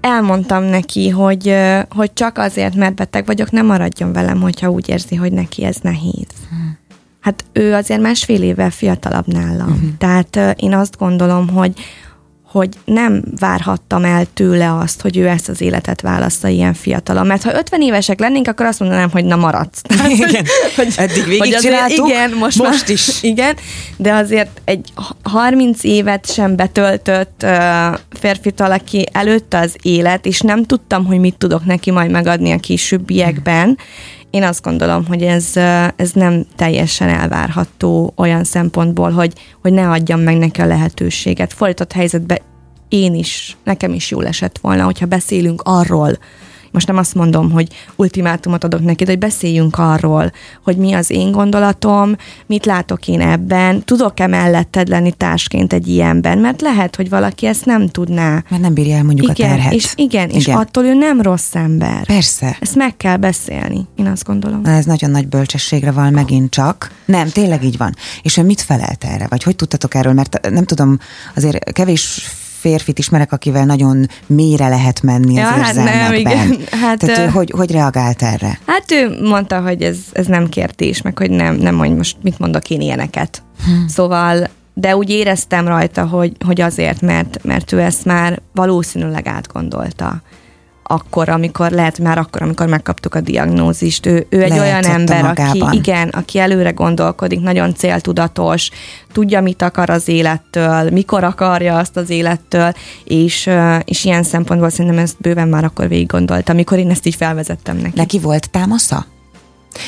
elmondtam 0.00 0.62
neki, 0.62 1.08
hogy, 1.08 1.54
hogy 1.90 2.12
csak 2.12 2.38
azért, 2.38 2.74
mert 2.74 2.94
beteg 2.94 3.26
vagyok, 3.26 3.50
nem 3.50 3.66
maradjon 3.66 4.12
velem, 4.12 4.40
hogyha 4.40 4.70
úgy 4.70 4.88
érzi, 4.88 5.14
hogy 5.14 5.32
neki 5.32 5.64
ez 5.64 5.76
nehéz. 5.82 6.26
Hmm. 6.48 6.78
Hát 7.20 7.44
ő 7.52 7.74
azért 7.74 8.00
másfél 8.00 8.42
évvel 8.42 8.70
fiatalabb 8.70 9.26
nálam. 9.26 9.68
Uh-huh. 9.68 9.88
Tehát 9.98 10.56
én 10.56 10.74
azt 10.74 10.98
gondolom, 10.98 11.48
hogy 11.48 11.72
hogy 12.54 12.68
nem 12.84 13.22
várhattam 13.38 14.04
el 14.04 14.26
tőle 14.34 14.74
azt, 14.74 15.00
hogy 15.00 15.16
ő 15.16 15.28
ezt 15.28 15.48
az 15.48 15.60
életet 15.60 16.00
választa 16.00 16.48
ilyen 16.48 16.74
fiatalon. 16.74 17.26
Mert 17.26 17.42
ha 17.42 17.54
50 17.54 17.80
évesek 17.80 18.20
lennénk, 18.20 18.48
akkor 18.48 18.66
azt 18.66 18.80
mondanám, 18.80 19.10
hogy 19.10 19.24
na 19.24 19.36
maradsz. 19.36 19.80
igen, 20.08 20.44
hogy, 20.76 20.94
eddig 20.96 21.24
végig 21.24 21.38
hogy 21.38 21.54
azért, 21.54 21.88
igen, 21.88 22.30
most, 22.30 22.58
most 22.58 22.80
már, 22.80 22.90
is. 22.90 23.22
Igen, 23.32 23.56
de 23.96 24.12
azért 24.12 24.60
egy 24.64 24.92
30 25.22 25.84
évet 25.84 26.32
sem 26.32 26.56
betöltött 26.56 27.42
uh, 27.42 27.98
férfitől, 28.10 28.70
aki 28.72 29.06
előtte 29.12 29.58
az 29.58 29.76
élet, 29.82 30.26
és 30.26 30.40
nem 30.40 30.64
tudtam, 30.64 31.06
hogy 31.06 31.18
mit 31.18 31.36
tudok 31.38 31.64
neki 31.64 31.90
majd 31.90 32.10
megadni 32.10 32.52
a 32.52 32.58
későbbiekben, 32.58 33.78
én 34.34 34.42
azt 34.42 34.62
gondolom, 34.62 35.06
hogy 35.06 35.22
ez, 35.22 35.56
ez 35.96 36.10
nem 36.12 36.46
teljesen 36.56 37.08
elvárható 37.08 38.12
olyan 38.16 38.44
szempontból, 38.44 39.10
hogy, 39.10 39.32
hogy 39.62 39.72
ne 39.72 39.90
adjam 39.90 40.20
meg 40.20 40.36
neki 40.36 40.60
a 40.60 40.66
lehetőséget. 40.66 41.52
Fordított 41.52 41.92
helyzetben 41.92 42.38
én 42.88 43.14
is, 43.14 43.56
nekem 43.64 43.92
is 43.92 44.10
jól 44.10 44.26
esett 44.26 44.58
volna, 44.58 44.84
hogyha 44.84 45.06
beszélünk 45.06 45.62
arról, 45.64 46.18
most 46.74 46.86
nem 46.86 46.96
azt 46.96 47.14
mondom, 47.14 47.50
hogy 47.50 47.68
ultimátumot 47.96 48.64
adok 48.64 48.80
neki, 48.80 49.04
de 49.04 49.10
hogy 49.10 49.18
beszéljünk 49.18 49.78
arról, 49.78 50.32
hogy 50.62 50.76
mi 50.76 50.92
az 50.92 51.10
én 51.10 51.30
gondolatom, 51.30 52.16
mit 52.46 52.66
látok 52.66 53.08
én 53.08 53.20
ebben, 53.20 53.84
tudok-e 53.84 54.26
melletted 54.26 54.88
lenni 54.88 55.12
társként 55.12 55.72
egy 55.72 55.88
ilyenben, 55.88 56.38
mert 56.38 56.60
lehet, 56.60 56.96
hogy 56.96 57.08
valaki 57.08 57.46
ezt 57.46 57.64
nem 57.64 57.88
tudná. 57.88 58.42
Mert 58.48 58.62
nem 58.62 58.74
bírja 58.74 58.96
el 58.96 59.04
mondjuk 59.04 59.38
igen, 59.38 59.50
a 59.50 59.54
terhet. 59.54 59.72
És 59.72 59.92
igen, 59.94 60.28
igen, 60.28 60.40
és 60.40 60.46
attól 60.46 60.84
ő 60.84 60.94
nem 60.94 61.20
rossz 61.20 61.54
ember. 61.54 62.06
Persze. 62.06 62.56
Ezt 62.60 62.74
meg 62.74 62.96
kell 62.96 63.16
beszélni, 63.16 63.86
én 63.96 64.06
azt 64.06 64.24
gondolom. 64.24 64.60
Na, 64.60 64.70
ez 64.70 64.84
nagyon 64.84 65.10
nagy 65.10 65.28
bölcsességre 65.28 65.90
van 65.90 66.12
megint 66.12 66.50
csak. 66.50 66.90
Nem, 67.04 67.28
tényleg 67.28 67.64
így 67.64 67.76
van. 67.76 67.94
És 68.22 68.36
ön 68.36 68.44
mit 68.44 68.60
felelt 68.60 69.04
erre? 69.04 69.26
Vagy 69.28 69.42
hogy 69.42 69.56
tudtatok 69.56 69.94
erről? 69.94 70.12
Mert 70.12 70.50
nem 70.50 70.64
tudom, 70.64 70.98
azért 71.34 71.72
kevés 71.72 72.22
férfit 72.64 72.98
ismerek, 72.98 73.32
akivel 73.32 73.64
nagyon 73.64 74.06
mélyre 74.26 74.68
lehet 74.68 75.02
menni 75.02 75.34
ja, 75.34 75.52
az 75.52 75.60
hát 75.60 75.74
nem, 75.74 76.14
igen. 76.14 76.56
Hát, 76.82 76.98
Tehát 76.98 77.18
ő, 77.18 77.26
hogy, 77.26 77.50
hogy 77.56 77.70
reagált 77.70 78.22
erre? 78.22 78.58
Hát 78.66 78.90
ő 78.90 79.18
mondta, 79.22 79.60
hogy 79.60 79.82
ez, 79.82 79.96
ez 80.12 80.26
nem 80.26 80.48
kérdés, 80.48 81.02
meg 81.02 81.18
hogy 81.18 81.30
nem, 81.30 81.54
nem 81.54 81.78
hogy 81.78 81.96
most 81.96 82.16
mit 82.22 82.38
mondok 82.38 82.70
én 82.70 82.80
ilyeneket. 82.80 83.42
Hm. 83.64 83.86
Szóval 83.88 84.48
de 84.74 84.96
úgy 84.96 85.10
éreztem 85.10 85.66
rajta, 85.66 86.06
hogy, 86.06 86.32
hogy 86.44 86.60
azért, 86.60 87.00
mert, 87.00 87.38
mert 87.42 87.72
ő 87.72 87.80
ezt 87.80 88.04
már 88.04 88.40
valószínűleg 88.54 89.26
átgondolta 89.26 90.22
akkor, 90.86 91.28
amikor 91.28 91.70
lehet, 91.70 91.98
már 91.98 92.18
akkor, 92.18 92.42
amikor 92.42 92.66
megkaptuk 92.66 93.14
a 93.14 93.20
diagnózist. 93.20 94.06
Ő, 94.06 94.26
ő 94.28 94.42
egy 94.42 94.58
olyan 94.58 94.84
ember, 94.84 95.22
magában. 95.22 95.60
aki 95.60 95.76
igen, 95.76 96.08
aki 96.08 96.38
előre 96.38 96.70
gondolkodik, 96.70 97.40
nagyon 97.40 97.74
céltudatos, 97.74 98.70
tudja, 99.12 99.40
mit 99.40 99.62
akar 99.62 99.90
az 99.90 100.08
élettől, 100.08 100.90
mikor 100.90 101.24
akarja 101.24 101.78
azt 101.78 101.96
az 101.96 102.10
élettől, 102.10 102.72
és, 103.04 103.50
és 103.84 104.04
ilyen 104.04 104.22
szempontból 104.22 104.70
szerintem 104.70 104.98
ezt 104.98 105.16
bőven 105.18 105.48
már 105.48 105.64
akkor 105.64 105.88
végig 105.88 106.06
gondolta, 106.06 106.52
amikor 106.52 106.78
én 106.78 106.90
ezt 106.90 107.06
így 107.06 107.14
felvezettem 107.14 107.76
neki. 107.76 107.92
Neki 107.96 108.18
volt 108.18 108.50
támasza? 108.50 109.06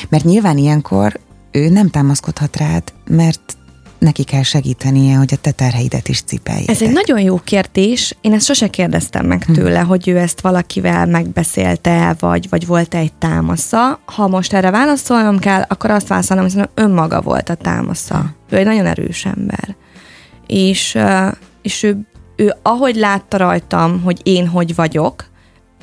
Mert 0.09 0.25
nyilván 0.25 0.57
ilyenkor 0.57 1.21
ő 1.51 1.69
nem 1.69 1.91
támaszkodhat 1.91 2.57
rád, 2.57 2.83
mert 3.09 3.56
neki 3.99 4.25
kell 4.25 4.43
segítenie, 4.43 5.17
hogy 5.17 5.33
a 5.33 5.37
te 5.37 5.51
terheidet 5.51 6.09
is 6.09 6.23
cipelje. 6.23 6.65
Ez 6.67 6.83
egy 6.83 6.93
nagyon 6.93 7.21
jó 7.21 7.41
kérdés. 7.45 8.17
Én 8.21 8.33
ezt 8.33 8.47
sose 8.47 8.69
kérdeztem 8.69 9.27
meg 9.27 9.45
hm. 9.45 9.53
tőle, 9.53 9.81
hm. 9.81 9.87
hogy 9.87 10.09
ő 10.09 10.19
ezt 10.19 10.41
valakivel 10.41 11.07
megbeszélte, 11.07 12.17
vagy, 12.19 12.49
vagy 12.49 12.67
volt-e 12.67 12.99
egy 12.99 13.13
támasza. 13.13 14.01
Ha 14.05 14.29
most 14.29 14.53
erre 14.53 14.71
válaszolnom 14.71 15.39
kell, 15.39 15.65
akkor 15.69 15.91
azt 15.91 16.09
válaszolnom, 16.09 16.49
hogy 16.51 16.69
önmaga 16.75 17.21
volt 17.21 17.49
a 17.49 17.55
támasza. 17.55 18.19
Hm. 18.19 18.55
Ő 18.55 18.59
egy 18.59 18.67
nagyon 18.67 18.87
erős 18.87 19.25
ember. 19.25 19.77
És, 20.47 20.99
és 21.63 21.83
ő, 21.83 21.99
ő 22.37 22.55
ahogy 22.63 22.97
látta 22.97 23.37
rajtam, 23.37 24.03
hogy 24.03 24.21
én 24.23 24.47
hogy 24.49 24.75
vagyok, 24.75 25.25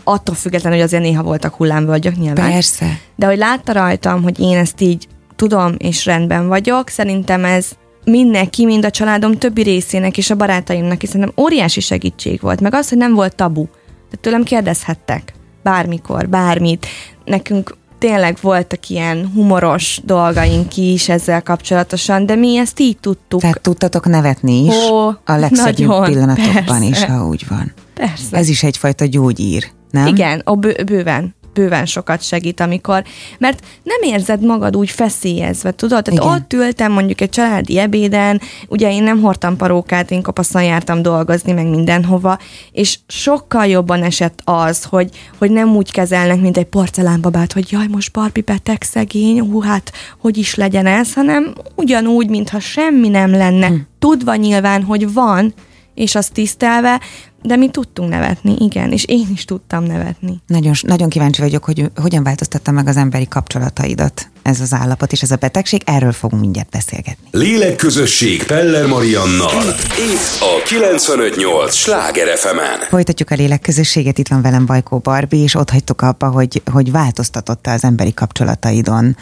attól 0.03 0.35
függetlenül, 0.35 0.77
hogy 0.77 0.87
azért 0.87 1.03
néha 1.03 1.23
voltak 1.23 1.55
hullámvölgyök 1.55 2.15
nyilván. 2.15 2.51
Persze. 2.51 2.99
De 3.15 3.25
hogy 3.25 3.37
látta 3.37 3.71
rajtam, 3.71 4.23
hogy 4.23 4.39
én 4.39 4.57
ezt 4.57 4.81
így 4.81 5.07
tudom, 5.35 5.75
és 5.77 6.05
rendben 6.05 6.47
vagyok, 6.47 6.89
szerintem 6.89 7.45
ez 7.45 7.67
mindenki, 8.03 8.65
mind 8.65 8.85
a 8.85 8.89
családom 8.89 9.37
többi 9.37 9.61
részének 9.61 10.17
és 10.17 10.29
a 10.29 10.35
barátaimnak, 10.35 11.01
hiszen 11.01 11.19
nem 11.19 11.31
óriási 11.37 11.79
segítség 11.79 12.41
volt, 12.41 12.61
meg 12.61 12.73
az, 12.73 12.89
hogy 12.89 12.97
nem 12.97 13.13
volt 13.13 13.35
tabu. 13.35 13.65
Tehát 13.65 14.19
tőlem 14.21 14.43
kérdezhettek 14.43 15.33
bármikor, 15.63 16.29
bármit. 16.29 16.85
Nekünk 17.25 17.77
tényleg 17.97 18.37
voltak 18.41 18.89
ilyen 18.89 19.31
humoros 19.33 19.99
dolgaink 20.05 20.77
is 20.77 21.09
ezzel 21.09 21.41
kapcsolatosan, 21.41 22.25
de 22.25 22.35
mi 22.35 22.57
ezt 22.57 22.79
így 22.79 22.97
tudtuk. 22.97 23.39
Tehát 23.39 23.61
tudtatok 23.61 24.05
nevetni 24.05 24.65
is 24.65 24.75
Ó, 24.89 25.07
a 25.07 25.35
legszebb 25.35 25.75
pillanatokban 25.75 26.65
persze. 26.65 26.85
is, 26.85 27.03
ha 27.03 27.25
úgy 27.27 27.45
van. 27.49 27.73
Persze. 27.93 28.37
Ez 28.37 28.49
is 28.49 28.63
egyfajta 28.63 29.05
gyógyír, 29.05 29.71
nem? 29.91 30.07
Igen, 30.07 30.41
a 30.43 30.55
bő, 30.55 30.75
bőven 30.85 31.35
bőven 31.53 31.85
sokat 31.85 32.21
segít, 32.21 32.59
amikor, 32.59 33.03
mert 33.37 33.65
nem 33.83 34.11
érzed 34.11 34.41
magad 34.41 34.75
úgy 34.75 34.89
feszélyezve, 34.89 35.71
tudod? 35.71 36.03
Tehát 36.03 36.23
Igen. 36.23 36.33
ott 36.33 36.53
ültem 36.53 36.91
mondjuk 36.91 37.21
egy 37.21 37.29
családi 37.29 37.79
ebéden, 37.79 38.41
ugye 38.67 38.91
én 38.91 39.03
nem 39.03 39.21
hordtam 39.21 39.57
parókát, 39.57 40.11
én 40.11 40.21
kopaszon 40.21 40.63
jártam 40.63 41.01
dolgozni, 41.01 41.51
meg 41.51 41.67
mindenhova, 41.67 42.37
és 42.71 42.99
sokkal 43.07 43.65
jobban 43.65 44.03
esett 44.03 44.39
az, 44.43 44.83
hogy, 44.83 45.09
hogy 45.37 45.51
nem 45.51 45.75
úgy 45.75 45.91
kezelnek, 45.91 46.41
mint 46.41 46.57
egy 46.57 46.65
porcelánbabát, 46.65 47.53
hogy 47.53 47.71
jaj, 47.71 47.87
most 47.87 48.11
Barbie 48.11 48.43
beteg, 48.45 48.81
szegény, 48.81 49.39
hú, 49.39 49.59
hát 49.61 49.91
hogy 50.19 50.37
is 50.37 50.55
legyen 50.55 50.85
ez, 50.85 51.13
hanem 51.13 51.53
ugyanúgy, 51.75 52.29
mintha 52.29 52.59
semmi 52.59 53.09
nem 53.09 53.31
lenne, 53.31 53.67
hm. 53.67 53.75
tudva 53.99 54.35
nyilván, 54.35 54.83
hogy 54.83 55.13
van, 55.13 55.53
és 55.93 56.15
azt 56.15 56.33
tisztelve, 56.33 57.01
de 57.43 57.55
mi 57.55 57.69
tudtunk 57.69 58.09
nevetni, 58.09 58.55
igen, 58.59 58.91
és 58.91 59.05
én 59.07 59.27
is 59.33 59.45
tudtam 59.45 59.83
nevetni. 59.83 60.41
Nagyon, 60.47 60.73
nagyon 60.81 61.09
kíváncsi 61.09 61.41
vagyok, 61.41 61.63
hogy 61.63 61.91
hogyan 61.95 62.23
változtatta 62.23 62.71
meg 62.71 62.87
az 62.87 62.97
emberi 62.97 63.27
kapcsolataidat 63.27 64.31
ez 64.43 64.59
az 64.59 64.73
állapot 64.73 65.11
és 65.11 65.21
ez 65.21 65.31
a 65.31 65.35
betegség. 65.35 65.81
Erről 65.85 66.11
fogunk 66.11 66.41
mindjárt 66.41 66.69
beszélgetni. 66.69 67.27
Lélekközösség 67.31 68.43
Peller 68.43 68.87
Mariannal. 68.87 69.63
Itt 70.11 70.41
a 70.41 70.63
958 70.65 71.75
Sláger 71.75 72.37
fm 72.37 72.57
-en. 72.57 72.79
Folytatjuk 72.89 73.31
a 73.31 73.35
lélekközösséget, 73.35 74.17
itt 74.17 74.27
van 74.27 74.41
velem 74.41 74.65
Bajkó 74.65 74.97
Barbi, 74.97 75.37
és 75.37 75.55
ott 75.55 75.69
hagytuk 75.69 76.01
abba, 76.01 76.29
hogy, 76.29 76.61
hogy 76.71 76.91
változtatotta 76.91 77.71
az 77.71 77.83
emberi 77.83 78.13
kapcsolataidon 78.13 79.17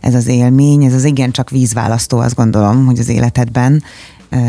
ez 0.00 0.14
az 0.14 0.26
élmény, 0.26 0.84
ez 0.84 0.92
az 0.92 1.04
igencsak 1.04 1.50
vízválasztó, 1.50 2.18
azt 2.18 2.34
gondolom, 2.34 2.86
hogy 2.86 2.98
az 2.98 3.08
életedben 3.08 3.82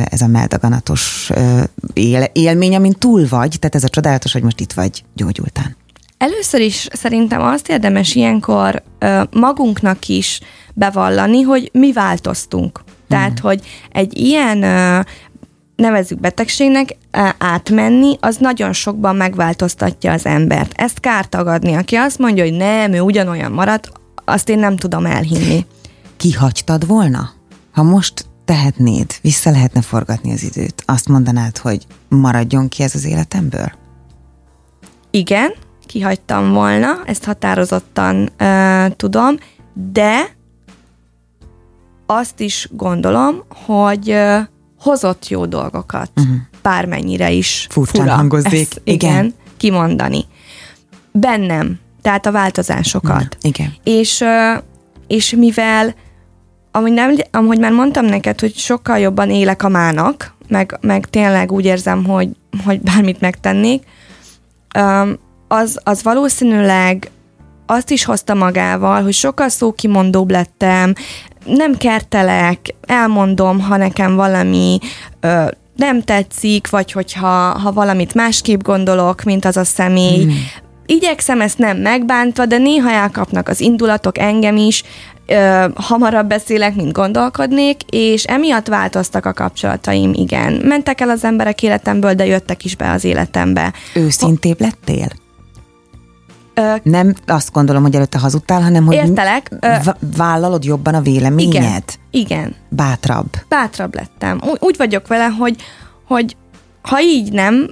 ez 0.10 0.22
a 0.22 0.28
meldaganatos 0.28 1.32
él, 1.94 2.24
élmény, 2.34 2.76
amin 2.76 2.94
túl 2.94 3.28
vagy, 3.30 3.56
tehát 3.60 3.76
ez 3.76 3.84
a 3.84 3.90
csodálatos, 3.90 4.34
hogy 4.34 4.44
most 4.44 4.60
itt 4.60 4.74
vagy 4.74 5.04
gyógyultán. 5.14 5.76
Először 6.18 6.62
is 6.62 6.88
szerintem 6.92 7.42
azt 7.42 7.70
érdemes 7.70 8.16
ilyenkor 8.16 8.84
magunknak 9.32 10.08
is 10.08 10.40
bevallani, 10.74 11.42
hogy 11.42 11.70
mi 11.74 11.94
változtunk. 11.94 12.84
Tehát, 13.08 13.32
mm. 13.32 13.48
hogy 13.48 13.62
egy 13.92 14.18
ilyen 14.18 14.58
nevezzük 15.76 16.20
betegségnek, 16.20 16.96
átmenni, 17.38 18.18
az 18.20 18.38
nagyon 18.38 18.74
sokban 18.74 19.16
megváltoztatja 19.16 20.12
az 20.12 20.26
embert. 20.26 20.72
Ezt 20.76 21.00
kár 21.00 21.26
tagadni. 21.26 21.74
Aki 21.74 21.96
azt 21.96 22.18
mondja, 22.18 22.44
hogy 22.44 22.54
nem, 22.54 22.94
ő 22.94 23.00
ugyanolyan 23.00 23.52
maradt, 23.52 23.92
azt 24.26 24.50
én 24.50 24.60
nem 24.60 24.78
tudom 24.78 25.06
elhinni. 25.06 25.66
Kihagytad 26.18 26.88
volna? 26.88 27.30
Ha 27.72 27.84
most 27.84 28.26
tehetnéd, 28.48 29.14
vissza 29.22 29.52
lehetne 29.52 29.82
forgatni 29.82 30.32
az 30.32 30.44
időt, 30.44 30.84
azt 30.86 31.08
mondanád, 31.08 31.58
hogy 31.58 31.86
maradjon 32.10 32.68
ki 32.68 32.84
ez 32.84 32.96
az 32.96 33.06
életemből? 33.06 33.72
Igen, 35.12 35.52
kihagytam 35.86 36.52
volna, 36.54 36.88
ezt 37.06 37.24
határozottan 37.24 38.30
uh, 38.40 38.96
tudom, 38.96 39.38
de 39.74 40.36
azt 42.06 42.40
is 42.40 42.70
gondolom, 42.72 43.44
hogy 43.66 44.10
uh, 44.10 44.40
hozott 44.80 45.28
jó 45.28 45.46
dolgokat, 45.46 46.12
uh-huh. 46.16 46.36
bármennyire 46.62 47.32
is 47.32 47.68
Furcsán 47.70 48.02
fura 48.02 48.16
hangozzék. 48.16 48.62
Ezt, 48.62 48.82
igen. 48.84 49.10
igen, 49.12 49.34
kimondani. 49.58 50.26
Bennem, 51.12 51.80
tehát 52.02 52.26
a 52.26 52.32
változásokat. 52.32 53.38
Uh, 53.44 53.50
igen. 53.50 53.74
És, 53.84 54.20
uh, 54.22 54.64
és 55.08 55.32
mivel 55.32 55.96
ahogy, 56.78 56.92
nem, 56.92 57.16
ahogy 57.32 57.60
már 57.60 57.72
mondtam 57.72 58.06
neked, 58.06 58.40
hogy 58.40 58.56
sokkal 58.56 58.98
jobban 58.98 59.30
élek 59.30 59.64
a 59.64 59.70
mának, 59.70 60.34
meg, 60.48 60.78
meg 60.82 61.10
tényleg 61.10 61.52
úgy 61.52 61.66
érzem, 61.66 62.06
hogy, 62.06 62.30
hogy 62.66 62.82
bármit 62.82 63.22
megtennék, 63.22 63.84
az, 65.48 65.80
az 65.84 66.04
valószínűleg 66.04 67.12
azt 67.66 67.92
is 67.92 68.06
hozta 68.06 68.34
magával, 68.34 69.04
hogy 69.04 69.14
sokkal 69.14 69.50
szókimondóbb 69.50 70.32
lettem, 70.32 70.94
nem 71.46 71.78
kertelek, 71.78 72.76
elmondom, 72.82 73.60
ha 73.60 73.78
nekem 73.78 74.16
valami 74.16 74.80
ö, 75.20 75.46
nem 75.76 76.02
tetszik, 76.04 76.70
vagy 76.70 76.92
hogyha 76.92 77.60
ha 77.60 77.72
valamit 77.72 78.14
másképp 78.14 78.62
gondolok, 78.62 79.24
mint 79.24 79.46
az 79.46 79.58
a 79.58 79.64
személy. 79.64 80.26
Mm. 80.26 80.30
Igyekszem 80.86 81.42
ezt 81.42 81.58
nem 81.58 81.78
megbántva, 81.78 82.46
de 82.46 82.58
néha 82.58 82.90
elkapnak 82.90 83.48
az 83.48 83.60
indulatok 83.60 84.18
engem 84.18 84.58
is, 84.58 84.84
ö, 85.28 85.66
hamarabb 85.76 86.28
beszélek, 86.28 86.76
mint 86.76 86.92
gondolkodnék, 86.92 87.82
és 87.90 88.24
emiatt 88.24 88.68
változtak 88.68 89.26
a 89.26 89.34
kapcsolataim, 89.34 90.14
igen. 90.14 90.54
Mentek 90.54 91.02
el 91.02 91.10
az 91.10 91.24
emberek 91.24 91.64
életemből, 91.64 92.14
de 92.14 92.26
jöttek 92.26 92.66
is 92.66 92.76
be 92.76 92.92
az 92.92 93.04
életembe. 93.04 93.74
Őszintébb 93.96 94.62
lettél? 94.62 95.08
Ö, 96.54 96.74
nem 96.84 97.14
azt 97.26 97.52
gondolom, 97.52 97.82
hogy 97.82 97.96
előtte 97.96 98.20
hazudtál, 98.20 98.62
hanem 98.62 98.86
hogy 98.86 98.96
értelek, 98.96 99.52
ö, 99.60 99.76
vállalod 100.18 100.64
jobban 100.64 100.94
a 100.94 101.02
véleményed? 101.02 101.56
Igen, 101.56 101.84
igen. 102.12 102.56
Bátrabb. 102.70 103.28
Bátrabb 103.48 103.96
lettem. 103.96 104.42
Úgy, 104.44 104.58
úgy 104.60 104.78
vagyok 104.78 105.08
vele, 105.08 105.26
hogy, 105.26 105.56
hogy 106.08 106.36
ha 106.82 107.02
így 107.02 107.32
nem 107.32 107.70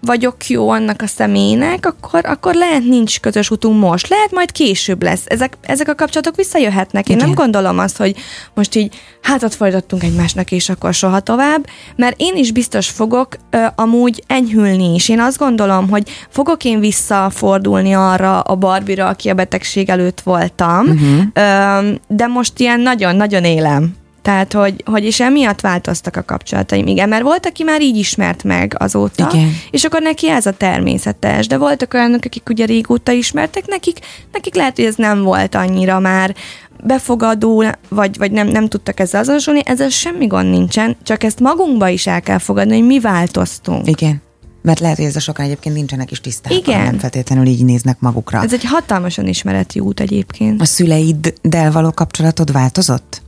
vagyok 0.00 0.46
jó 0.46 0.68
annak 0.68 1.02
a 1.02 1.06
személynek, 1.06 1.86
akkor, 1.86 2.26
akkor 2.26 2.54
lehet 2.54 2.84
nincs 2.84 3.20
közös 3.20 3.50
utunk 3.50 3.80
most. 3.80 4.08
Lehet 4.08 4.32
majd 4.32 4.52
később 4.52 5.02
lesz. 5.02 5.22
Ezek, 5.26 5.56
ezek 5.62 5.88
a 5.88 5.94
kapcsolatok 5.94 6.36
visszajöhetnek. 6.36 7.08
Én 7.08 7.16
Igen. 7.16 7.28
nem 7.28 7.36
gondolom 7.36 7.78
azt, 7.78 7.96
hogy 7.96 8.16
most 8.54 8.74
így 8.74 8.94
hátat 9.22 9.54
fordítottunk 9.54 10.02
egymásnak, 10.02 10.50
és 10.50 10.68
akkor 10.68 10.94
soha 10.94 11.20
tovább, 11.20 11.66
mert 11.96 12.20
én 12.20 12.36
is 12.36 12.52
biztos 12.52 12.88
fogok 12.88 13.36
ö, 13.50 13.64
amúgy 13.74 14.22
enyhülni 14.26 14.94
is. 14.94 15.08
Én 15.08 15.20
azt 15.20 15.38
gondolom, 15.38 15.88
hogy 15.88 16.10
fogok 16.28 16.64
én 16.64 16.80
visszafordulni 16.80 17.94
arra 17.94 18.40
a 18.40 18.54
Barbira, 18.54 19.08
aki 19.08 19.28
a 19.28 19.34
betegség 19.34 19.88
előtt 19.88 20.20
voltam, 20.20 20.86
uh-huh. 20.88 21.20
ö, 21.32 21.90
de 22.08 22.26
most 22.26 22.60
ilyen 22.60 22.80
nagyon-nagyon 22.80 23.44
élem. 23.44 23.94
Tehát, 24.26 24.52
hogy, 24.52 24.82
hogy 24.84 25.04
és 25.04 25.20
emiatt 25.20 25.60
változtak 25.60 26.16
a 26.16 26.24
kapcsolataim. 26.24 26.86
Igen, 26.86 27.08
mert 27.08 27.22
volt, 27.22 27.46
aki 27.46 27.62
már 27.62 27.82
így 27.82 27.96
ismert 27.96 28.44
meg 28.44 28.74
azóta, 28.78 29.30
Igen. 29.32 29.52
és 29.70 29.84
akkor 29.84 30.02
neki 30.02 30.30
ez 30.30 30.46
a 30.46 30.50
természetes, 30.50 31.46
de 31.46 31.56
voltak 31.58 31.94
olyanok, 31.94 32.24
akik 32.24 32.48
ugye 32.48 32.64
régóta 32.64 33.12
ismertek, 33.12 33.66
nekik, 33.66 33.98
nekik 34.32 34.54
lehet, 34.54 34.76
hogy 34.76 34.84
ez 34.84 34.94
nem 34.94 35.22
volt 35.22 35.54
annyira 35.54 36.00
már 36.00 36.34
befogadó, 36.82 37.64
vagy, 37.88 38.18
vagy 38.18 38.32
nem, 38.32 38.48
nem 38.48 38.68
tudtak 38.68 39.00
ezzel 39.00 39.20
azonosulni, 39.20 39.60
ezzel 39.64 39.88
semmi 39.88 40.26
gond 40.26 40.50
nincsen, 40.50 40.96
csak 41.02 41.22
ezt 41.22 41.40
magunkba 41.40 41.88
is 41.88 42.06
el 42.06 42.20
kell 42.20 42.38
fogadni, 42.38 42.78
hogy 42.78 42.86
mi 42.86 43.00
változtunk. 43.00 43.88
Igen. 43.88 44.22
Mert 44.62 44.80
lehet, 44.80 44.96
hogy 44.96 45.06
ez 45.06 45.16
a 45.16 45.20
sokan 45.20 45.44
egyébként 45.44 45.74
nincsenek 45.74 46.10
is 46.10 46.20
tisztában, 46.20 46.58
Igen. 46.58 46.84
nem 46.84 46.98
feltétlenül 46.98 47.46
így 47.46 47.64
néznek 47.64 48.00
magukra. 48.00 48.42
Ez 48.42 48.52
egy 48.52 48.64
hatalmasan 48.64 49.26
ismereti 49.26 49.80
út 49.80 50.00
egyébként. 50.00 50.60
A 50.60 50.64
szüleiddel 50.64 51.72
való 51.72 51.90
kapcsolatod 51.90 52.52
változott? 52.52 53.24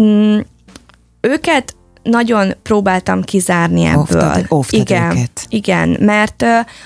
Mm, 0.00 0.38
őket 1.20 1.74
nagyon 2.02 2.54
próbáltam 2.62 3.22
kizárni 3.22 3.84
ebből. 3.84 4.46
Óvtad 4.50 4.80
igen, 4.80 5.10
őket. 5.10 5.46
igen, 5.48 5.96
mert 6.00 6.44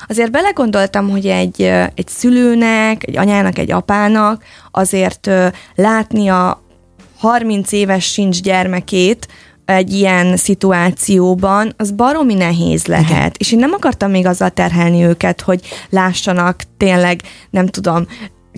azért 0.09 0.31
belegondoltam, 0.31 1.11
hogy 1.11 1.27
egy, 1.27 1.63
egy 1.95 2.09
szülőnek, 2.09 3.07
egy 3.07 3.17
anyának, 3.17 3.59
egy 3.59 3.73
apának 3.73 4.43
azért 4.71 5.31
látni 5.75 6.29
a 6.29 6.63
30 7.19 7.73
éves 7.73 8.05
sincs 8.05 8.41
gyermekét, 8.41 9.29
egy 9.65 9.93
ilyen 9.93 10.37
szituációban, 10.37 11.73
az 11.77 11.91
baromi 11.91 12.35
nehéz 12.35 12.87
lehet. 12.87 13.11
Igen. 13.11 13.33
És 13.39 13.53
én 13.53 13.59
nem 13.59 13.73
akartam 13.73 14.11
még 14.11 14.27
azzal 14.27 14.51
terhelni 14.51 15.05
őket, 15.05 15.41
hogy 15.41 15.61
lássanak 15.91 16.63
tényleg, 16.77 17.21
nem 17.51 17.67
tudom, 17.67 18.07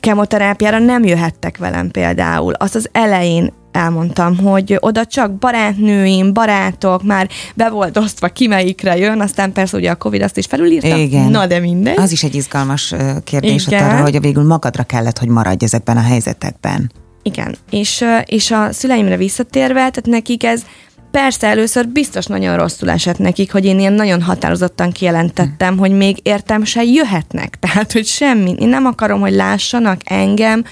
kemoterápiára 0.01 0.79
nem 0.79 1.05
jöhettek 1.05 1.59
velem 1.59 1.91
például. 1.91 2.53
Azt 2.53 2.75
az 2.75 2.89
elején 2.93 3.53
elmondtam, 3.73 4.39
hogy 4.39 4.77
oda 4.81 5.05
csak 5.07 5.33
barátnőim, 5.33 6.33
barátok, 6.33 7.03
már 7.03 7.29
be 7.55 7.69
volt 7.69 7.97
osztva 7.97 8.29
ki 8.29 8.47
melyikre 8.47 8.97
jön, 8.97 9.21
aztán 9.21 9.53
persze 9.53 9.77
ugye 9.77 9.91
a 9.91 9.95
Covid 9.95 10.23
azt 10.23 10.37
is 10.37 10.47
felülírtam. 10.47 10.99
Igen. 10.99 11.31
Na 11.31 11.47
de 11.47 11.59
mindegy. 11.59 11.99
Az 11.99 12.13
is 12.13 12.23
egy 12.23 12.35
izgalmas 12.35 12.95
kérdés 13.25 13.67
Igen. 13.67 13.91
arra, 13.91 14.03
hogy 14.03 14.21
végül 14.21 14.45
magadra 14.45 14.83
kellett, 14.83 15.19
hogy 15.19 15.29
maradj 15.29 15.65
ezekben 15.65 15.97
a 15.97 16.03
helyzetekben. 16.03 16.93
Igen, 17.23 17.57
és, 17.71 18.05
és 18.25 18.51
a 18.51 18.73
szüleimre 18.73 19.17
visszatérve, 19.17 19.75
tehát 19.75 20.07
nekik 20.07 20.45
ez 20.45 20.63
Persze 21.11 21.47
először 21.47 21.89
biztos 21.89 22.27
nagyon 22.27 22.57
rosszul 22.57 22.91
esett 22.91 23.19
nekik, 23.19 23.53
hogy 23.53 23.65
én 23.65 23.79
ilyen 23.79 23.93
nagyon 23.93 24.23
határozottan 24.23 24.93
kijelentettem, 24.93 25.79
hogy 25.79 25.91
még 25.91 26.19
értem 26.23 26.65
se 26.65 26.85
jöhetnek. 26.85 27.57
Tehát, 27.61 27.93
hogy 27.93 28.07
semmi. 28.07 28.55
Én 28.59 28.69
nem 28.69 28.87
akarom, 28.87 29.21
hogy 29.21 29.33
lássanak 29.33 30.01
engem 30.05 30.65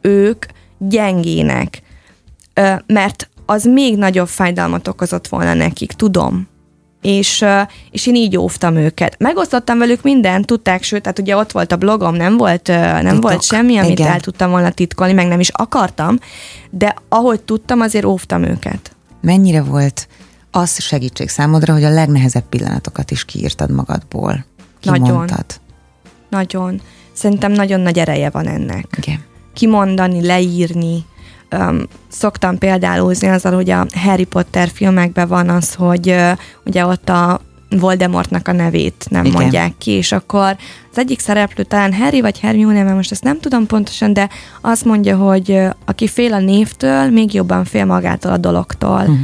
ők 0.00 0.44
gyengének. 0.78 1.82
Mert 2.86 3.30
az 3.46 3.64
még 3.64 3.96
nagyobb 3.96 4.28
fájdalmat 4.28 4.88
okozott 4.88 5.28
volna 5.28 5.54
nekik, 5.54 5.92
tudom. 5.92 6.48
És, 7.02 7.44
és 7.90 8.06
én 8.06 8.14
így 8.14 8.36
óvtam 8.36 8.76
őket. 8.76 9.16
Megosztottam 9.18 9.78
velük 9.78 10.02
mindent, 10.02 10.46
tudták, 10.46 10.82
sőt, 10.82 11.02
tehát 11.02 11.18
ugye 11.18 11.36
ott 11.36 11.52
volt 11.52 11.72
a 11.72 11.76
blogom, 11.76 12.14
nem 12.14 12.36
volt, 12.36 12.66
nem 12.66 13.04
Titok. 13.04 13.22
volt 13.22 13.42
semmi, 13.42 13.76
amit 13.76 13.98
Igen. 13.98 14.12
el 14.12 14.20
tudtam 14.20 14.50
volna 14.50 14.70
titkolni, 14.70 15.12
meg 15.12 15.26
nem 15.26 15.40
is 15.40 15.48
akartam, 15.48 16.18
de 16.70 16.94
ahogy 17.08 17.40
tudtam, 17.40 17.80
azért 17.80 18.04
óvtam 18.04 18.42
őket. 18.42 18.96
Mennyire 19.20 19.62
volt 19.62 20.08
az 20.50 20.82
segítség 20.82 21.28
számodra, 21.28 21.72
hogy 21.72 21.84
a 21.84 21.90
legnehezebb 21.90 22.48
pillanatokat 22.48 23.10
is 23.10 23.24
kiírtad 23.24 23.70
magadból? 23.70 24.44
Kimondtad? 24.80 25.28
Nagyon. 25.28 25.44
Nagyon. 26.28 26.80
Szerintem 27.12 27.52
nagyon 27.52 27.80
nagy 27.80 27.98
ereje 27.98 28.30
van 28.30 28.46
ennek. 28.46 28.86
Igen. 28.96 29.24
Kimondani, 29.54 30.26
leírni. 30.26 31.04
Um, 31.58 31.82
szoktam 32.08 32.58
példálózni 32.58 33.28
azzal, 33.28 33.54
hogy 33.54 33.70
a 33.70 33.86
Harry 33.94 34.24
Potter 34.24 34.68
filmekben 34.68 35.28
van 35.28 35.48
az, 35.48 35.74
hogy 35.74 36.08
uh, 36.08 36.30
ugye 36.64 36.86
ott 36.86 37.08
a 37.08 37.40
Voldemortnak 37.70 38.48
a 38.48 38.52
nevét 38.52 39.06
nem 39.10 39.24
Igen. 39.24 39.40
mondják 39.40 39.72
ki, 39.78 39.90
és 39.90 40.12
akkor 40.12 40.56
az 40.90 40.98
egyik 40.98 41.20
szereplő 41.20 41.62
talán 41.62 41.94
Harry 41.94 42.20
vagy 42.20 42.40
Hermione, 42.40 42.82
mert 42.82 42.96
most 42.96 43.12
ezt 43.12 43.22
nem 43.22 43.40
tudom 43.40 43.66
pontosan, 43.66 44.12
de 44.12 44.28
azt 44.60 44.84
mondja, 44.84 45.16
hogy 45.16 45.50
uh, 45.50 45.70
aki 45.84 46.08
fél 46.08 46.32
a 46.32 46.38
névtől, 46.38 47.10
még 47.10 47.34
jobban 47.34 47.64
fél 47.64 47.84
magától 47.84 48.32
a 48.32 48.36
dologtól. 48.36 49.00
Uh-huh. 49.00 49.16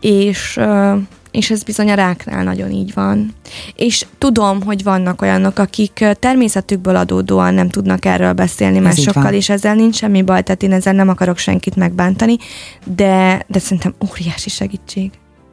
És 0.00 0.56
uh, 0.56 0.98
és 1.34 1.50
ez 1.50 1.62
bizony 1.62 1.90
a 1.90 1.94
ráknál 1.94 2.44
nagyon 2.44 2.70
így 2.70 2.94
van. 2.94 3.34
És 3.76 4.06
tudom, 4.18 4.62
hogy 4.62 4.82
vannak 4.82 5.22
olyanok, 5.22 5.58
akik 5.58 6.04
természetükből 6.18 6.96
adódóan 6.96 7.54
nem 7.54 7.68
tudnak 7.68 8.04
erről 8.04 8.32
beszélni 8.32 8.76
ez 8.76 8.82
másokkal, 8.82 9.32
és 9.32 9.48
ezzel 9.48 9.74
nincs 9.74 9.96
semmi 9.96 10.22
baj, 10.22 10.42
tehát 10.42 10.62
én 10.62 10.72
ezzel 10.72 10.92
nem 10.92 11.08
akarok 11.08 11.38
senkit 11.38 11.76
megbántani, 11.76 12.36
de, 12.84 13.44
de 13.46 13.58
szerintem 13.58 13.94
óriási 14.10 14.50
segítség. 14.50 15.10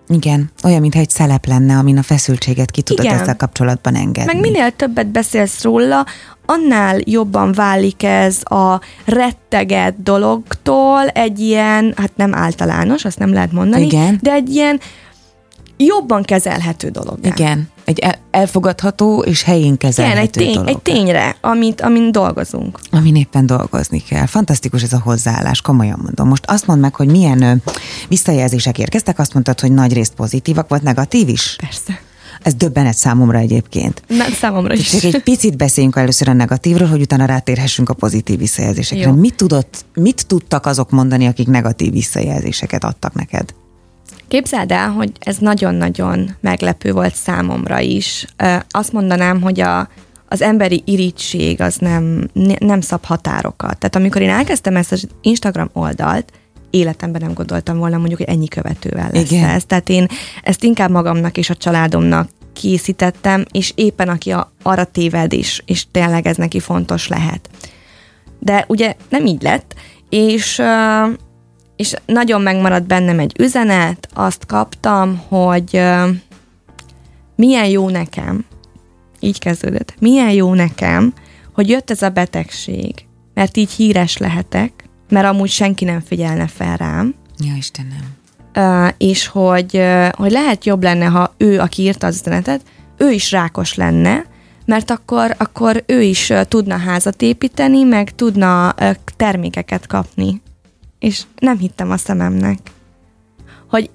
Igen, 0.08 0.52
olyan, 0.63 0.82
mintha 0.82 1.00
egy 1.00 1.10
szelep 1.10 1.46
lenne, 1.46 1.78
amin 1.78 1.98
a 1.98 2.04
feszültséget 2.04 2.72
ki 2.72 2.82
tudod 2.82 3.06
Igen. 3.06 3.20
ezzel 3.20 3.36
kapcsolatban 3.36 3.96
engedni. 3.96 4.34
Meg 4.34 4.41
minél 4.41 4.72
többet 4.72 5.08
beszélsz 5.08 5.63
róla, 5.63 6.06
annál 6.46 7.00
jobban 7.04 7.52
válik 7.52 8.04
ez 8.04 8.38
a 8.44 8.82
retteget 9.06 10.04
dologtól 10.04 11.08
egy 11.08 11.39
ilyen, 11.39 11.94
hát 11.98 12.12
nem 12.15 12.36
általános, 12.36 13.06
azt 13.06 13.20
nem 13.20 13.34
lehet 13.34 13.52
mondani, 13.52 13.86
Igen. 13.86 14.20
de 14.22 14.32
egy 14.32 14.50
ilyen 14.50 14.80
jobban 15.86 16.24
kezelhető 16.24 16.89
dolog. 16.89 17.17
Igen, 17.22 17.70
egy 17.86 18.17
elfogadható 18.32 19.20
és 19.20 19.44
helyén 19.44 19.78
kezelhető 19.78 20.41
Igen, 20.41 20.54
egy, 20.54 20.63
tény, 20.63 20.67
egy 20.67 20.82
tényre, 20.82 21.36
amit, 21.41 21.82
amin 21.82 22.12
dolgozunk. 22.12 22.80
Amin 22.91 23.15
éppen 23.15 23.46
dolgozni 23.46 24.04
kell. 24.10 24.26
Fantasztikus 24.26 24.84
ez 24.84 24.94
a 24.94 25.00
hozzáállás, 25.04 25.62
komolyan 25.62 26.00
mondom. 26.02 26.28
Most 26.28 26.46
azt 26.46 26.67
mondd 26.67 26.80
meg, 26.80 26.96
hogy 26.96 27.08
milyen 27.08 27.63
visszajelzések 28.08 28.80
érkeztek, 28.80 29.20
azt 29.20 29.34
mondtad, 29.34 29.60
hogy 29.60 29.72
nagy 29.72 29.94
részt 29.94 30.13
pozitívak, 30.13 30.70
volt 30.70 30.82
negatív 30.82 31.30
is? 31.30 31.56
Persze. 31.60 32.02
Ez 32.41 32.54
döbbenet 32.54 32.98
számomra 32.98 33.38
egyébként. 33.38 34.04
Nem, 34.08 34.32
számomra 34.32 34.74
is. 34.74 34.89
Csak 34.89 35.13
egy 35.13 35.24
picit 35.24 35.58
beszéljünk 35.58 35.96
először 35.96 36.30
a 36.30 36.34
negatívról, 36.34 36.88
hogy 36.88 37.02
utána 37.02 37.26
rátérhessünk 37.26 37.89
a 37.89 37.94
pozitív 37.94 38.38
visszajelzésekre. 38.38 39.12
Mit, 39.12 39.36
tudott, 39.36 39.86
mit 39.94 40.28
tudtak 40.28 40.65
azok 40.65 40.89
mondani, 40.89 41.28
akik 41.28 41.48
negatív 41.48 41.91
visszajelzéseket 41.91 42.84
adtak 42.84 43.13
neked? 43.13 43.54
Képzeld 44.28 44.71
el, 44.71 44.89
hogy 44.89 45.12
ez 45.19 45.38
nagyon-nagyon 45.38 46.36
meglepő 46.39 46.91
volt 46.91 47.15
számomra 47.15 47.80
is. 47.80 48.26
Azt 48.69 48.91
mondanám, 48.91 49.41
hogy 49.41 49.60
a, 49.60 49.89
az 50.28 50.41
emberi 50.41 50.82
irítség 50.86 51.62
az 51.62 51.76
nem, 51.76 52.30
nem 52.60 52.82
szab 52.82 53.06
határokat. 53.06 53.78
Tehát 53.78 53.95
amikor 53.95 54.21
én 54.21 54.30
elkezdtem 54.30 54.76
ezt 54.76 54.91
az 54.91 55.08
Instagram 55.21 55.69
oldalt, 55.74 56.32
életemben 56.69 57.21
nem 57.21 57.34
gondoltam 57.34 57.78
volna 57.78 57.97
mondjuk, 57.97 58.19
hogy 58.19 58.30
ennyi 58.30 58.47
követővel 58.47 59.10
lesz 59.12 59.32
Igen. 59.32 59.50
ez. 59.50 59.65
Tehát 59.65 59.89
én 59.89 60.08
ezt 60.43 60.63
inkább 60.63 60.89
magamnak 60.89 61.38
és 61.38 61.50
a 61.50 61.56
családomnak 61.56 62.30
készítettem, 62.54 63.45
és 63.52 63.71
éppen 63.76 64.10
aki 64.10 64.32
a, 64.32 64.52
arra 64.63 64.84
téved 64.84 65.34
is, 65.34 65.62
és 65.65 65.86
tényleg 65.91 66.28
ez 66.28 66.38
neki 66.38 66.60
fontos 66.60 67.08
lehet. 67.08 67.50
De 68.39 68.65
ugye 68.67 68.95
nem 69.10 69.26
így 69.26 69.41
lett, 69.41 69.76
és 70.10 70.58
uh, 70.58 71.13
és 71.82 71.94
nagyon 72.06 72.41
megmaradt 72.41 72.88
bennem 72.88 73.20
egy 73.20 73.34
üzenet, 73.39 74.08
azt 74.13 74.46
kaptam, 74.46 75.22
hogy 75.28 75.70
uh, 75.74 76.10
milyen 77.36 77.65
jó 77.65 77.89
nekem, 77.89 78.46
így 79.20 79.39
kezdődött, 79.39 79.94
milyen 80.00 80.32
jó 80.32 80.54
nekem, 80.54 81.13
hogy 81.54 81.70
jött 81.70 81.91
ez 81.91 82.02
a 82.02 82.10
betegség, 82.10 82.94
mert 83.34 83.58
így 83.58 83.72
híres 83.72 84.17
lehetek, 84.17 84.72
mert 85.10 85.26
amúgy 85.26 85.50
senki 85.50 85.86
nem 85.86 86.00
figyelne 86.00 86.48
fel 86.48 86.78
rám. 86.78 87.15
Ja, 87.38 87.54
Istenem. 87.56 88.15
Uh, 88.56 88.94
és 88.98 89.28
hogy, 89.28 89.78
uh, 89.78 90.10
hogy 90.10 90.32
lehet 90.32 90.65
jobb 90.65 90.84
lenne, 90.84 91.06
ha 91.06 91.34
ő, 91.38 91.60
aki 91.60 91.82
írta 91.82 92.08
az 92.08 92.20
üzenetet, 92.20 92.62
ő 92.98 93.12
is 93.12 93.32
rákos 93.32 93.76
lenne, 93.76 94.26
mert 94.65 94.91
akkor, 94.91 95.36
akkor 95.38 95.84
ő 95.86 96.02
is 96.02 96.30
uh, 96.30 96.41
tudna 96.41 96.78
házat 96.78 97.22
építeni, 97.22 97.84
meg 97.84 98.15
tudna 98.15 98.76
uh, 98.80 98.91
termékeket 99.15 99.88
kapni 99.88 100.41
és 101.01 101.21
nem 101.39 101.57
hittem 101.57 101.91
a 101.91 101.97
szememnek. 101.97 102.57
Hogy 103.69 103.89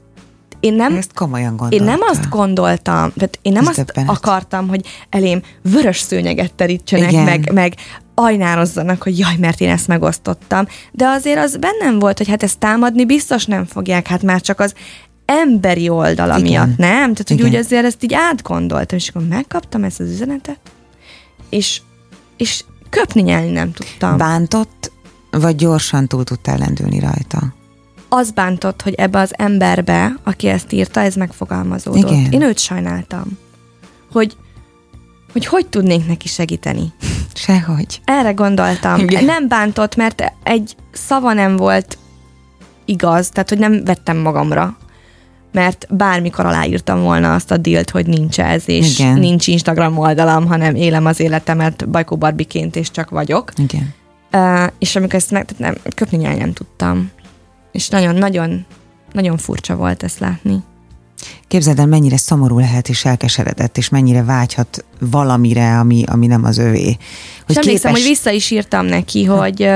én 0.60 0.74
nem, 0.74 0.96
ezt 0.96 1.12
komolyan 1.14 1.66
Én 1.68 1.82
nem 1.82 2.00
azt 2.00 2.28
gondoltam, 2.28 3.12
tehát 3.16 3.38
én 3.42 3.52
nem 3.52 3.66
Ez 3.66 3.78
azt 3.78 3.92
akartam, 4.06 4.68
hogy 4.68 4.86
elém 5.10 5.42
vörös 5.62 5.98
szőnyeget 5.98 6.54
terítsenek, 6.54 7.12
Igen. 7.12 7.24
meg, 7.24 7.52
meg 7.52 7.74
ajnározzanak, 8.14 9.02
hogy 9.02 9.18
jaj, 9.18 9.36
mert 9.38 9.60
én 9.60 9.70
ezt 9.70 9.86
megosztottam. 9.86 10.66
De 10.92 11.06
azért 11.06 11.38
az 11.38 11.56
bennem 11.56 11.98
volt, 11.98 12.18
hogy 12.18 12.28
hát 12.28 12.42
ezt 12.42 12.58
támadni 12.58 13.04
biztos 13.04 13.44
nem 13.44 13.64
fogják, 13.64 14.06
hát 14.06 14.22
már 14.22 14.40
csak 14.40 14.60
az 14.60 14.74
emberi 15.24 15.88
oldala 15.88 16.38
Igen. 16.38 16.50
miatt, 16.50 16.76
nem? 16.76 17.12
Tehát, 17.12 17.28
hogy 17.28 17.38
Igen. 17.38 17.50
úgy 17.50 17.56
azért 17.56 17.84
ezt 17.84 18.04
így 18.04 18.14
átgondoltam, 18.14 18.98
és 18.98 19.08
akkor 19.08 19.22
megkaptam 19.28 19.84
ezt 19.84 20.00
az 20.00 20.10
üzenetet, 20.10 20.58
és, 21.48 21.80
és 22.36 22.64
köpni 22.90 23.22
nyelni 23.22 23.50
nem 23.50 23.72
tudtam. 23.72 24.16
Bántott 24.16 24.92
vagy 25.40 25.57
gyorsan 25.57 26.07
túl 26.07 26.25
tudtál 26.25 26.59
lendülni 26.59 26.99
rajta? 26.99 27.55
Az 28.09 28.31
bántott, 28.31 28.83
hogy 28.83 28.94
ebbe 28.94 29.18
az 29.18 29.38
emberbe, 29.38 30.14
aki 30.25 30.49
ezt 30.49 30.72
írta, 30.72 31.01
ez 31.01 31.14
megfogalmazódott. 31.14 32.11
Igen. 32.11 32.33
Én 32.33 32.42
őt 32.42 32.59
sajnáltam. 32.59 33.38
Hogy 34.12 34.37
hogy 35.33 35.46
hogy 35.46 35.66
tudnék 35.66 36.07
neki 36.07 36.29
segíteni. 36.29 36.92
Sehogy. 37.35 38.01
Erre 38.05 38.33
gondoltam. 38.33 38.99
Igen. 38.99 39.25
Nem 39.25 39.49
bántott, 39.49 39.96
mert 39.96 40.33
egy 40.42 40.77
szava 40.92 41.33
nem 41.33 41.57
volt 41.57 41.99
igaz, 42.85 43.29
tehát 43.29 43.49
hogy 43.49 43.59
nem 43.59 43.85
vettem 43.85 44.16
magamra. 44.16 44.77
Mert 45.53 45.87
bármikor 45.90 46.46
aláírtam 46.46 47.03
volna 47.03 47.35
azt 47.35 47.51
a 47.51 47.57
dílt, 47.57 47.90
hogy 47.90 48.07
nincs 48.07 48.40
ez, 48.40 48.62
és 48.66 48.99
Igen. 48.99 49.18
nincs 49.18 49.46
Instagram 49.46 49.99
oldalam, 49.99 50.46
hanem 50.46 50.75
élem 50.75 51.07
az 51.07 51.20
életemet 51.20 51.88
Bajkó 51.88 52.16
Barbiként, 52.16 52.77
és 52.77 52.90
csak 52.90 53.11
vagyok. 53.11 53.53
Igen. 53.57 53.94
Uh, 54.32 54.66
és 54.78 54.96
amikor 54.96 55.14
ezt 55.14 55.30
meg, 55.30 55.44
tehát 55.44 55.62
nem, 55.82 55.92
köpni 55.94 56.16
nyelv 56.16 56.38
nem 56.38 56.52
tudtam. 56.52 57.10
És 57.72 57.88
nagyon-nagyon 57.88 58.66
nagyon 59.16 59.36
furcsa 59.36 59.76
volt 59.76 60.02
ezt 60.02 60.18
látni. 60.18 60.62
Képzeld 61.48 61.78
el, 61.78 61.86
mennyire 61.86 62.16
szomorú 62.16 62.58
lehet 62.58 62.88
és 62.88 63.04
elkeseredett, 63.04 63.78
és 63.78 63.88
mennyire 63.88 64.22
vágyhat 64.22 64.84
valamire, 65.00 65.78
ami, 65.78 66.04
ami 66.06 66.26
nem 66.26 66.44
az 66.44 66.58
övé. 66.58 66.96
Hogy 67.46 67.56
és 67.56 67.66
képes... 67.66 67.90
hogy 67.90 68.02
vissza 68.02 68.30
is 68.30 68.50
írtam 68.50 68.86
neki, 68.86 69.24
hogy, 69.24 69.70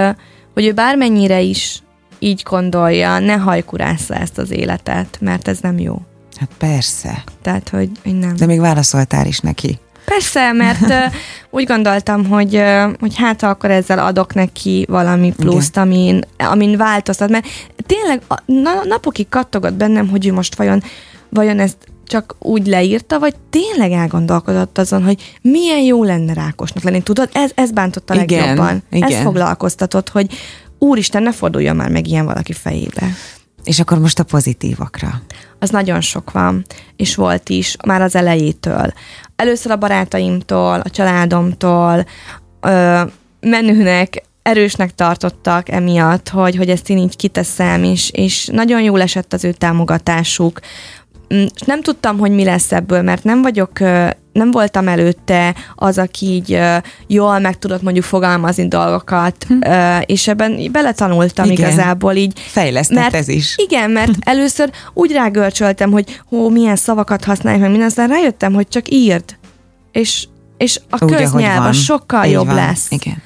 hogy 0.54 0.64
ő 0.64 0.72
bármennyire 0.72 1.40
is 1.40 1.82
így 2.18 2.42
gondolja, 2.50 3.18
ne 3.18 3.34
hajkurásza 3.34 4.14
ezt 4.14 4.38
az 4.38 4.50
életet, 4.50 5.18
mert 5.20 5.48
ez 5.48 5.58
nem 5.60 5.78
jó. 5.78 6.02
Hát 6.36 6.50
persze. 6.58 7.24
Tehát, 7.42 7.68
hogy, 7.68 7.90
hogy 8.02 8.18
nem. 8.18 8.36
De 8.36 8.46
még 8.46 8.60
válaszoltál 8.60 9.26
is 9.26 9.38
neki. 9.38 9.78
Persze, 10.10 10.52
mert 10.52 11.12
úgy 11.50 11.64
gondoltam, 11.64 12.26
hogy, 12.26 12.62
hogy 13.00 13.16
hát 13.16 13.42
akkor 13.42 13.70
ezzel 13.70 13.98
adok 13.98 14.34
neki 14.34 14.86
valami 14.88 15.32
pluszt, 15.36 15.76
amin, 15.76 16.20
amin 16.36 16.76
változtat, 16.76 17.30
mert 17.30 17.46
tényleg 17.86 18.20
na, 18.44 18.84
napokig 18.84 19.28
kattogott 19.28 19.72
bennem, 19.72 20.08
hogy 20.08 20.26
ő 20.26 20.32
most 20.32 20.54
vajon, 20.54 20.82
vajon 21.28 21.58
ezt 21.58 21.76
csak 22.06 22.36
úgy 22.38 22.66
leírta, 22.66 23.18
vagy 23.18 23.34
tényleg 23.50 23.92
elgondolkodott 23.92 24.78
azon, 24.78 25.02
hogy 25.04 25.38
milyen 25.42 25.80
jó 25.80 26.04
lenne 26.04 26.32
rákosnak 26.32 26.82
lenni. 26.82 27.02
Tudod, 27.02 27.28
ez, 27.32 27.50
ez 27.54 27.70
bántott 27.70 28.10
a 28.10 28.14
igen, 28.14 28.38
legjobban. 28.38 28.82
Igen. 28.90 29.12
Ez 29.12 29.22
foglalkoztatott, 29.22 30.08
hogy 30.08 30.26
úristen, 30.78 31.22
ne 31.22 31.32
forduljon 31.32 31.76
már 31.76 31.90
meg 31.90 32.06
ilyen 32.06 32.24
valaki 32.24 32.52
fejébe. 32.52 33.06
És 33.64 33.80
akkor 33.80 33.98
most 33.98 34.18
a 34.18 34.24
pozitívakra. 34.24 35.20
Az 35.58 35.70
nagyon 35.70 36.00
sok 36.00 36.30
van, 36.30 36.64
és 36.96 37.14
volt 37.14 37.48
is, 37.48 37.76
már 37.86 38.02
az 38.02 38.14
elejétől. 38.14 38.92
Először 39.36 39.72
a 39.72 39.76
barátaimtól, 39.76 40.80
a 40.80 40.90
családomtól, 40.90 42.06
ö, 42.60 43.02
menőnek, 43.40 44.22
erősnek 44.42 44.94
tartottak 44.94 45.68
emiatt, 45.68 46.28
hogy, 46.28 46.56
hogy 46.56 46.68
ezt 46.68 46.90
én 46.90 46.98
így 46.98 47.16
kiteszem, 47.16 47.84
és, 47.84 48.10
és 48.10 48.46
nagyon 48.46 48.82
jól 48.82 49.00
esett 49.00 49.32
az 49.32 49.44
ő 49.44 49.52
támogatásuk. 49.52 50.60
És 51.30 51.60
nem 51.66 51.82
tudtam, 51.82 52.18
hogy 52.18 52.30
mi 52.30 52.44
lesz 52.44 52.72
ebből, 52.72 53.02
mert 53.02 53.24
nem 53.24 53.42
vagyok, 53.42 53.78
nem 54.32 54.50
voltam 54.50 54.88
előtte 54.88 55.54
az, 55.74 55.98
aki 55.98 56.26
így 56.26 56.60
jól 57.06 57.38
meg 57.38 57.58
tudott 57.58 57.82
mondjuk 57.82 58.04
fogalmazni 58.04 58.68
dolgokat, 58.68 59.46
hm. 59.48 59.54
és 60.06 60.28
ebben 60.28 60.72
beletanultam 60.72 61.50
igen. 61.50 61.56
igazából 61.56 62.14
így. 62.14 62.40
Fejlesztett 62.40 62.98
mert, 62.98 63.14
ez 63.14 63.28
is. 63.28 63.54
Igen, 63.56 63.90
mert 63.90 64.12
először 64.34 64.70
úgy 64.94 65.12
rágörcsöltem, 65.12 65.90
hogy 65.90 66.20
hó, 66.28 66.48
milyen 66.48 66.76
szavakat 66.76 67.24
használják, 67.24 67.62
meg 67.62 67.70
minden, 67.70 67.88
aztán 67.88 68.08
rájöttem, 68.08 68.52
hogy 68.52 68.68
csak 68.68 68.90
írd. 68.90 69.24
És, 69.92 70.26
és 70.56 70.80
a 70.90 71.04
Úgy, 71.04 71.14
köznyelv 71.14 71.74
sokkal 71.74 72.24
Így 72.24 72.32
jobb 72.32 72.46
van. 72.46 72.54
lesz. 72.54 72.86
Igen 72.90 73.22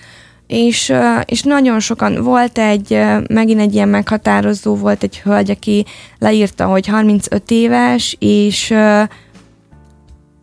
és, 0.47 0.93
és 1.25 1.43
nagyon 1.43 1.81
sokan, 1.81 2.23
volt 2.23 2.59
egy, 2.59 3.01
megint 3.29 3.61
egy 3.61 3.75
ilyen 3.75 3.89
meghatározó, 3.89 4.77
volt 4.77 5.03
egy 5.03 5.21
hölgy, 5.21 5.51
aki 5.51 5.85
leírta, 6.19 6.67
hogy 6.67 6.87
35 6.87 7.51
éves, 7.51 8.17
és 8.19 8.75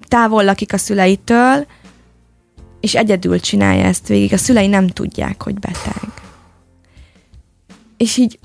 távol 0.07 0.43
lakik 0.43 0.73
a 0.73 0.77
szüleitől, 0.77 1.65
és 2.79 2.95
egyedül 2.95 3.39
csinálja 3.39 3.83
ezt 3.83 4.07
végig. 4.07 4.33
A 4.33 4.37
szülei 4.37 4.67
nem 4.67 4.87
tudják, 4.87 5.43
hogy 5.43 5.59
beteg. 5.59 6.11
És 7.97 8.17
így 8.17 8.39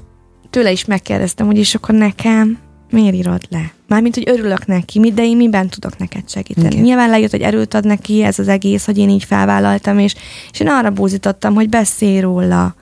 tőle 0.51 0.71
is 0.71 0.85
megkérdeztem, 0.85 1.47
hogy 1.47 1.59
és 1.59 1.75
akkor 1.75 1.95
nekem 1.95 2.59
miért 2.91 3.15
írod 3.15 3.43
le? 3.49 3.73
Mármint, 3.89 4.15
hogy 4.15 4.29
örülök 4.29 4.67
neki, 4.67 5.13
de 5.15 5.25
én 5.25 5.37
miben 5.37 5.69
tudok 5.69 5.99
neked 5.99 6.31
segíteni. 6.31 6.67
Igen. 6.67 6.83
Nyilván 6.83 7.11
lejött, 7.11 7.31
hogy 7.31 7.41
erőt 7.41 7.75
ad 7.75 7.85
neki 7.85 8.23
ez 8.23 8.39
az 8.39 8.49
egész, 8.49 8.85
hogy 8.85 8.99
én 8.99 9.09
így 9.09 9.25
felvállaltam, 9.25 9.99
és, 9.99 10.15
és 10.53 10.61
én 10.61 10.69
arra 10.69 10.91
búzítottam, 10.91 11.55
hogy 11.55 11.69
beszélj 11.69 12.21
róla. 12.21 12.75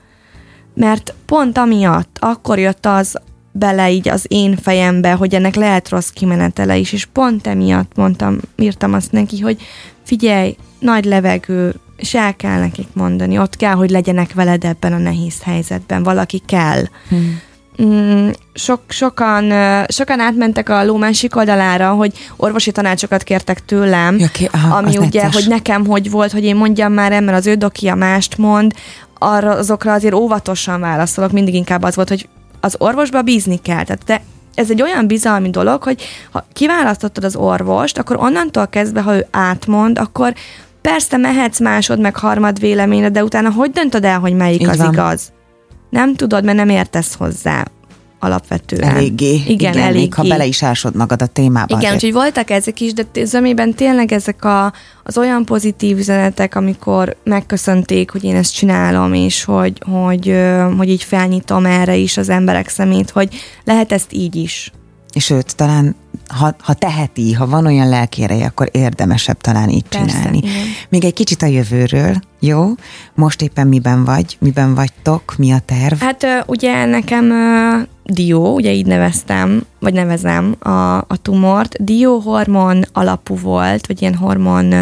Mert 0.73 1.13
pont 1.25 1.57
amiatt 1.57 2.17
akkor 2.19 2.59
jött 2.59 2.85
az 2.85 3.15
bele 3.51 3.91
így 3.91 4.09
az 4.09 4.25
én 4.27 4.55
fejembe, 4.55 5.11
hogy 5.11 5.35
ennek 5.35 5.55
lehet 5.55 5.89
rossz 5.89 6.09
kimenetele 6.09 6.77
is, 6.77 6.93
és 6.93 7.05
pont 7.05 7.47
emiatt 7.47 7.95
mondtam, 7.95 8.39
írtam 8.55 8.93
azt 8.93 9.11
neki, 9.11 9.39
hogy 9.39 9.61
figyelj, 10.03 10.55
nagy 10.79 11.05
levegő, 11.05 11.75
és 11.97 12.13
el 12.13 12.35
kell 12.35 12.59
nekik 12.59 12.87
mondani, 12.93 13.39
ott 13.39 13.55
kell, 13.55 13.73
hogy 13.73 13.89
legyenek 13.89 14.33
veled 14.33 14.63
ebben 14.63 14.93
a 14.93 14.97
nehéz 14.97 15.41
helyzetben, 15.43 16.03
valaki 16.03 16.41
kell. 16.45 16.83
Hmm 17.09 17.41
mm, 17.83 18.29
sok, 18.53 18.81
sokan, 18.87 19.53
sokan 19.87 20.19
átmentek 20.19 20.69
a 20.69 20.85
ló 20.85 20.97
másik 20.97 21.35
oldalára, 21.35 21.91
hogy 21.91 22.13
orvosi 22.35 22.71
tanácsokat 22.71 23.23
kértek 23.23 23.65
tőlem, 23.65 24.17
ki, 24.33 24.49
aha, 24.51 24.75
ami 24.75 24.97
ugye, 24.97 25.23
necces. 25.23 25.33
hogy 25.33 25.47
nekem 25.47 25.85
hogy 25.85 26.11
volt, 26.11 26.31
hogy 26.31 26.43
én 26.43 26.55
mondjam 26.55 26.93
már 26.93 27.11
el, 27.11 27.21
mert 27.21 27.37
az 27.37 27.47
ő 27.47 27.55
dokia 27.55 27.95
mást 27.95 28.37
mond, 28.37 28.73
arra, 29.19 29.51
azokra 29.51 29.93
azért 29.93 30.13
óvatosan 30.13 30.79
válaszolok, 30.79 31.31
mindig 31.31 31.53
inkább 31.53 31.83
az 31.83 31.95
volt, 31.95 32.09
hogy 32.09 32.27
az 32.59 32.75
orvosba 32.77 33.21
bízni 33.21 33.61
kell. 33.61 33.83
Tehát 33.83 34.03
de 34.05 34.21
ez 34.55 34.69
egy 34.69 34.81
olyan 34.81 35.07
bizalmi 35.07 35.49
dolog, 35.49 35.83
hogy 35.83 36.03
ha 36.31 36.45
kiválasztottad 36.53 37.23
az 37.23 37.35
orvost, 37.35 37.97
akkor 37.97 38.15
onnantól 38.19 38.67
kezdve, 38.67 39.01
ha 39.01 39.15
ő 39.15 39.27
átmond, 39.31 39.99
akkor 39.99 40.33
persze 40.81 41.17
mehetsz 41.17 41.59
másod 41.59 41.99
meg 41.99 42.15
harmad 42.15 42.59
véleményre, 42.59 43.09
de 43.09 43.23
utána 43.23 43.51
hogy 43.51 43.71
döntöd 43.71 44.05
el, 44.05 44.19
hogy 44.19 44.33
melyik 44.33 44.61
Így 44.61 44.67
az 44.67 44.77
van. 44.77 44.93
igaz? 44.93 45.31
Nem 45.95 46.15
tudod, 46.15 46.43
mert 46.43 46.57
nem 46.57 46.69
értesz 46.69 47.15
hozzá 47.15 47.65
alapvetően. 48.19 48.95
Eléggé. 48.95 49.33
Igen, 49.33 49.47
igen 49.47 49.77
eléggé. 49.77 49.99
Még 49.99 50.13
ha 50.13 50.23
bele 50.23 50.45
is 50.45 50.63
ásod 50.63 50.95
magad 50.95 51.21
a 51.21 51.25
témába. 51.25 51.77
Igen, 51.79 51.93
úgyhogy 51.93 52.13
voltak 52.13 52.49
ezek 52.49 52.79
is, 52.79 52.93
de 52.93 53.25
zömében 53.25 53.73
tényleg 53.73 54.11
ezek 54.11 54.45
a, 54.45 54.73
az 55.03 55.17
olyan 55.17 55.45
pozitív 55.45 55.97
üzenetek, 55.97 56.55
amikor 56.55 57.15
megköszönték, 57.23 58.11
hogy 58.11 58.23
én 58.23 58.35
ezt 58.35 58.53
csinálom, 58.53 59.13
és 59.13 59.43
hogy, 59.43 59.81
hogy, 59.85 60.35
hogy 60.77 60.89
így 60.89 61.03
felnyitom 61.03 61.65
erre 61.65 61.95
is 61.95 62.17
az 62.17 62.29
emberek 62.29 62.69
szemét, 62.69 63.09
hogy 63.09 63.29
lehet 63.63 63.91
ezt 63.91 64.13
így 64.13 64.35
is. 64.35 64.71
És 65.15 65.29
őt 65.29 65.55
talán 65.55 65.95
ha, 66.27 66.55
ha 66.59 66.73
teheti, 66.73 67.33
ha 67.33 67.47
van 67.47 67.65
olyan 67.65 67.89
lelkéreje, 67.89 68.45
akkor 68.45 68.69
érdemesebb 68.71 69.37
talán 69.37 69.69
így 69.69 69.83
Persze, 69.83 70.05
csinálni. 70.05 70.37
Igen. 70.37 70.51
Még 70.89 71.05
egy 71.05 71.13
kicsit 71.13 71.41
a 71.41 71.45
jövőről, 71.45 72.15
jó? 72.39 72.65
Most 73.13 73.41
éppen 73.41 73.67
miben 73.67 74.03
vagy? 74.03 74.37
Miben 74.39 74.75
vagytok? 74.75 75.33
Mi 75.37 75.51
a 75.51 75.59
terv? 75.65 75.99
Hát 75.99 76.43
ugye 76.45 76.85
nekem 76.85 77.33
Dió, 78.03 78.53
ugye 78.53 78.71
így 78.71 78.85
neveztem, 78.85 79.65
vagy 79.79 79.93
nevezem 79.93 80.55
a, 80.59 80.97
a 80.97 81.17
tumort. 81.21 81.83
Dió 81.83 82.19
hormon 82.19 82.85
alapú 82.93 83.37
volt, 83.39 83.87
vagy 83.87 84.01
ilyen 84.01 84.15
hormon 84.15 84.73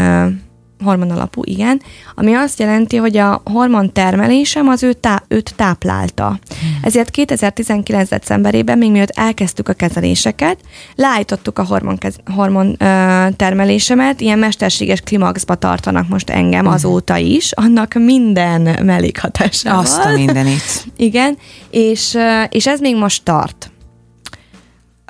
hormon 0.84 1.12
alapú, 1.12 1.42
igen, 1.46 1.82
ami 2.16 2.34
azt 2.34 2.60
jelenti, 2.60 2.98
hogy 2.98 3.18
a 3.18 3.42
hormon 3.46 3.94
termelésem 3.94 4.68
az 4.68 4.84
ő 4.84 4.94
tá- 4.94 5.24
őt 5.28 5.54
táplálta. 5.56 6.26
Hmm. 6.28 6.80
Ezért 6.82 7.10
2019. 7.10 8.10
decemberében, 8.10 8.78
még 8.78 8.92
mielőtt 8.92 9.18
elkezdtük 9.18 9.70
a 9.70 9.74
kezeléseket, 9.74 10.58
leállítottuk 10.96 11.60
a 11.60 11.66
hormon, 11.66 11.98
kez- 11.98 12.22
hormon 12.36 12.76
ö, 12.80 13.28
termelésemet, 13.36 14.22
ilyen 14.22 14.40
mesterséges 14.40 15.02
klimaxba 15.02 15.56
tartanak 15.56 16.08
most 16.08 16.30
engem 16.30 16.64
hmm. 16.64 16.74
azóta 16.74 17.18
is, 17.18 17.52
annak 17.52 17.94
minden 17.94 18.86
mellékhatásával. 18.86 19.80
Azt 19.80 20.06
a 20.06 20.12
mindenit. 20.12 20.86
igen, 20.98 21.38
és, 21.70 22.18
és 22.50 22.68
ez 22.68 22.80
még 22.80 22.96
most 22.96 23.24
tart. 23.24 23.73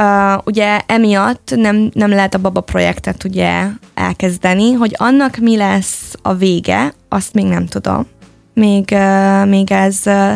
Uh, 0.04 0.42
ugye 0.46 0.82
emiatt 0.86 1.54
nem, 1.56 1.90
nem 1.94 2.10
lehet 2.10 2.34
a 2.34 2.38
baba 2.38 2.62
projektet 2.62 3.24
ugye 3.24 3.66
elkezdeni, 3.94 4.72
hogy 4.72 4.96
annak 4.98 5.38
mi 5.38 5.58
lesz 5.58 6.16
a 6.22 6.34
vége, 6.34 6.94
azt 7.10 7.34
még 7.34 7.46
nem 7.46 7.66
tudom. 7.66 8.08
Még, 8.54 8.90
uh, 8.92 9.48
még 9.48 9.72
ez, 9.72 10.00
uh, 10.06 10.32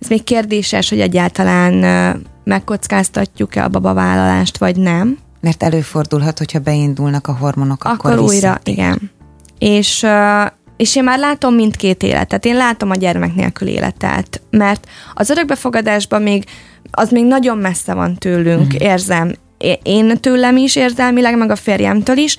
ez 0.00 0.08
még 0.08 0.24
kérdéses, 0.24 0.88
hogy 0.88 1.00
egyáltalán 1.00 1.74
uh, 1.74 2.20
megkockáztatjuk-e 2.44 3.64
a 3.64 3.68
babavállalást, 3.68 4.58
vagy 4.58 4.76
nem. 4.76 5.18
Mert 5.40 5.62
előfordulhat, 5.62 6.38
hogyha 6.38 6.58
beindulnak 6.58 7.26
a 7.26 7.36
hormonok, 7.36 7.84
akkor, 7.84 8.12
akkor 8.12 8.24
újra, 8.24 8.60
igen. 8.64 9.10
És, 9.58 10.02
uh, 10.02 10.46
és 10.76 10.96
én 10.96 11.04
már 11.04 11.18
látom 11.18 11.54
mindkét 11.54 12.02
életet. 12.02 12.44
Én 12.44 12.56
látom 12.56 12.90
a 12.90 12.94
gyermek 12.94 13.34
nélkül 13.34 13.68
életet, 13.68 14.40
mert 14.50 14.88
az 15.14 15.30
örökbefogadásban 15.30 16.22
még 16.22 16.44
az 16.94 17.10
még 17.10 17.24
nagyon 17.24 17.58
messze 17.58 17.94
van 17.94 18.14
tőlünk, 18.14 18.74
mm. 18.74 18.76
érzem. 18.78 19.34
Én 19.82 20.20
tőlem 20.20 20.56
is 20.56 20.76
érzelmileg, 20.76 21.36
meg 21.36 21.50
a 21.50 21.56
férjemtől 21.56 22.16
is, 22.16 22.36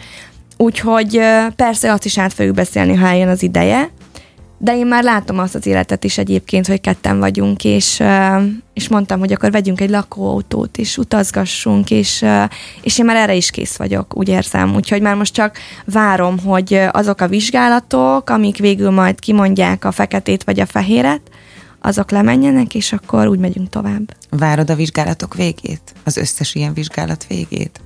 úgyhogy 0.57 1.19
persze 1.55 1.91
azt 1.91 2.05
is 2.05 2.17
át 2.17 2.33
fogjuk 2.33 2.55
beszélni, 2.55 2.95
ha 2.95 3.07
eljön 3.07 3.27
az 3.27 3.43
ideje, 3.43 3.89
de 4.57 4.77
én 4.77 4.85
már 4.87 5.03
látom 5.03 5.39
azt 5.39 5.55
az 5.55 5.65
életet 5.65 6.03
is 6.03 6.17
egyébként, 6.17 6.67
hogy 6.67 6.81
ketten 6.81 7.19
vagyunk, 7.19 7.63
és, 7.63 8.03
és 8.73 8.87
mondtam, 8.87 9.19
hogy 9.19 9.33
akkor 9.33 9.51
vegyünk 9.51 9.81
egy 9.81 9.89
lakóautót, 9.89 10.77
és 10.77 10.97
utazgassunk, 10.97 11.91
és, 11.91 12.25
és 12.81 12.99
én 12.99 13.05
már 13.05 13.15
erre 13.15 13.35
is 13.35 13.49
kész 13.49 13.75
vagyok, 13.75 14.17
úgy 14.17 14.29
érzem. 14.29 14.75
Úgyhogy 14.75 15.01
már 15.01 15.15
most 15.15 15.33
csak 15.33 15.57
várom, 15.85 16.39
hogy 16.39 16.81
azok 16.91 17.21
a 17.21 17.27
vizsgálatok, 17.27 18.29
amik 18.29 18.57
végül 18.57 18.89
majd 18.89 19.19
kimondják 19.19 19.85
a 19.85 19.91
feketét 19.91 20.43
vagy 20.43 20.59
a 20.59 20.65
fehéret, 20.65 21.21
azok 21.85 22.11
lemenjenek, 22.11 22.75
és 22.75 22.93
akkor 22.93 23.27
úgy 23.27 23.39
megyünk 23.39 23.69
tovább. 23.69 24.15
Várod 24.29 24.69
a 24.69 24.75
vizsgálatok 24.75 25.35
végét? 25.35 25.93
Az 26.03 26.17
összes 26.17 26.55
ilyen 26.55 26.73
vizsgálat 26.73 27.25
végét? 27.27 27.79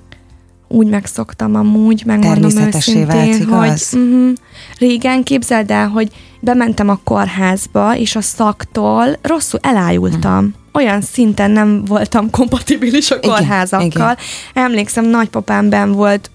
Úgy 0.68 0.88
megszoktam 0.88 1.56
amúgy, 1.56 2.04
megmondom 2.06 2.58
őszintén, 2.58 3.08
vált, 3.08 3.44
hogy 3.44 4.00
uh-huh, 4.00 4.34
régen 4.78 5.24
képzeld 5.24 5.72
el, 5.72 5.88
hogy 5.88 6.12
bementem 6.40 6.90
a 6.90 7.00
kórházba, 7.04 7.98
és 7.98 8.16
a 8.16 8.22
szaktól 8.22 9.18
rosszul 9.22 9.60
elájultam. 9.64 10.38
Uh-huh. 10.38 10.54
Olyan 10.74 11.02
szinten 11.02 11.52
nem 11.52 11.86
voltam 11.86 12.30
kompatibilis 12.30 13.12
a 13.12 13.20
kórházakkal. 13.20 13.86
Igen, 13.86 14.18
igen. 14.52 14.64
Emlékszem, 14.66 15.06
nagypapám 15.06 15.70
ben 15.70 15.92
volt 15.92 16.32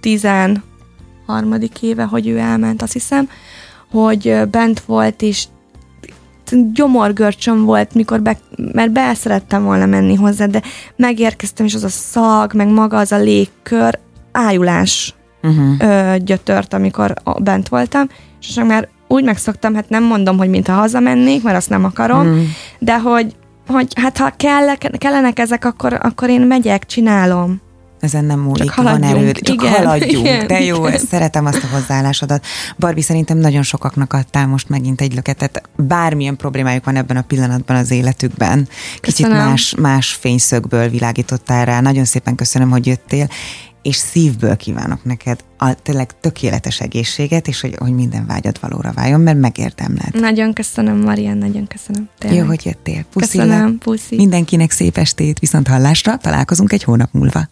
13. 0.00 0.62
éve, 1.80 2.04
hogy 2.04 2.28
ő 2.28 2.38
elment, 2.38 2.82
azt 2.82 2.92
hiszem, 2.92 3.28
hogy 3.90 4.48
bent 4.50 4.80
volt, 4.80 5.22
és 5.22 5.44
gyomorgörcsöm 6.72 7.64
volt, 7.64 7.94
mikor 7.94 8.20
be, 8.20 8.36
mert 8.72 8.90
be 8.90 9.14
szerettem 9.14 9.64
volna 9.64 9.86
menni 9.86 10.14
hozzá, 10.14 10.46
de 10.46 10.62
megérkeztem, 10.96 11.66
és 11.66 11.74
az 11.74 11.84
a 11.84 11.88
szag, 11.88 12.54
meg 12.54 12.68
maga 12.68 12.98
az 12.98 13.12
a 13.12 13.18
légkör, 13.18 13.98
ájulás 14.32 15.14
uh-huh. 15.42 15.74
ö, 15.78 16.16
gyötört, 16.18 16.74
amikor 16.74 17.14
bent 17.38 17.68
voltam, 17.68 18.08
és 18.40 18.60
már 18.66 18.88
úgy 19.08 19.24
megszoktam, 19.24 19.74
hát 19.74 19.88
nem 19.88 20.04
mondom, 20.04 20.38
hogy 20.38 20.48
mintha 20.48 20.72
hazamennék, 20.72 21.42
mert 21.42 21.56
azt 21.56 21.70
nem 21.70 21.84
akarom, 21.84 22.26
uh-huh. 22.26 22.44
de 22.78 22.98
hogy, 22.98 23.36
hogy 23.66 23.92
hát 24.00 24.18
ha 24.18 24.32
kell, 24.36 24.74
kellenek 24.74 25.38
ezek, 25.38 25.64
akkor, 25.64 25.98
akkor 26.02 26.28
én 26.28 26.40
megyek, 26.40 26.86
csinálom 26.86 27.60
ezen 28.02 28.24
nem 28.24 28.40
múlik, 28.40 28.70
csak 28.70 28.82
van 28.82 29.02
erőd, 29.02 29.38
csak 29.38 29.54
igen, 29.54 29.72
haladjunk. 29.72 30.26
Igen, 30.26 30.46
De 30.46 30.60
jó, 30.60 30.86
igen. 30.86 30.98
szeretem 30.98 31.46
azt 31.46 31.62
a 31.62 31.66
hozzáállásodat. 31.66 32.44
Barbi, 32.78 33.00
szerintem 33.00 33.38
nagyon 33.38 33.62
sokaknak 33.62 34.12
adtál 34.12 34.46
most 34.46 34.68
megint 34.68 35.00
egy 35.00 35.14
löketet. 35.14 35.62
Bármilyen 35.76 36.36
problémájuk 36.36 36.84
van 36.84 36.96
ebben 36.96 37.16
a 37.16 37.22
pillanatban 37.22 37.76
az 37.76 37.90
életükben. 37.90 38.68
Kicsit 39.00 39.28
más, 39.28 39.74
más 39.78 40.12
fényszögből 40.12 40.88
világítottál 40.88 41.64
rá. 41.64 41.80
Nagyon 41.80 42.04
szépen 42.04 42.34
köszönöm, 42.34 42.70
hogy 42.70 42.86
jöttél 42.86 43.28
és 43.82 43.96
szívből 43.96 44.56
kívánok 44.56 45.04
neked 45.04 45.44
a 45.58 45.74
tényleg 45.74 46.20
tökéletes 46.20 46.80
egészséget, 46.80 47.48
és 47.48 47.60
hogy, 47.60 47.74
hogy 47.78 47.94
minden 47.94 48.26
vágyad 48.26 48.58
valóra 48.60 48.92
váljon, 48.92 49.20
mert 49.20 49.38
megérdemled. 49.38 50.20
Nagyon 50.20 50.52
köszönöm, 50.52 50.98
Marian, 50.98 51.36
nagyon 51.36 51.66
köszönöm. 51.66 52.08
Tényleg. 52.18 52.40
Jó, 52.40 52.46
hogy 52.46 52.64
jöttél. 52.64 53.04
Puszillak. 53.12 53.48
Köszönöm, 53.48 53.78
puszi. 53.78 54.16
Mindenkinek 54.16 54.70
szép 54.70 54.96
estét, 54.96 55.38
viszont 55.38 55.68
hallásra 55.68 56.16
találkozunk 56.16 56.72
egy 56.72 56.82
hónap 56.82 57.12
múlva. 57.12 57.48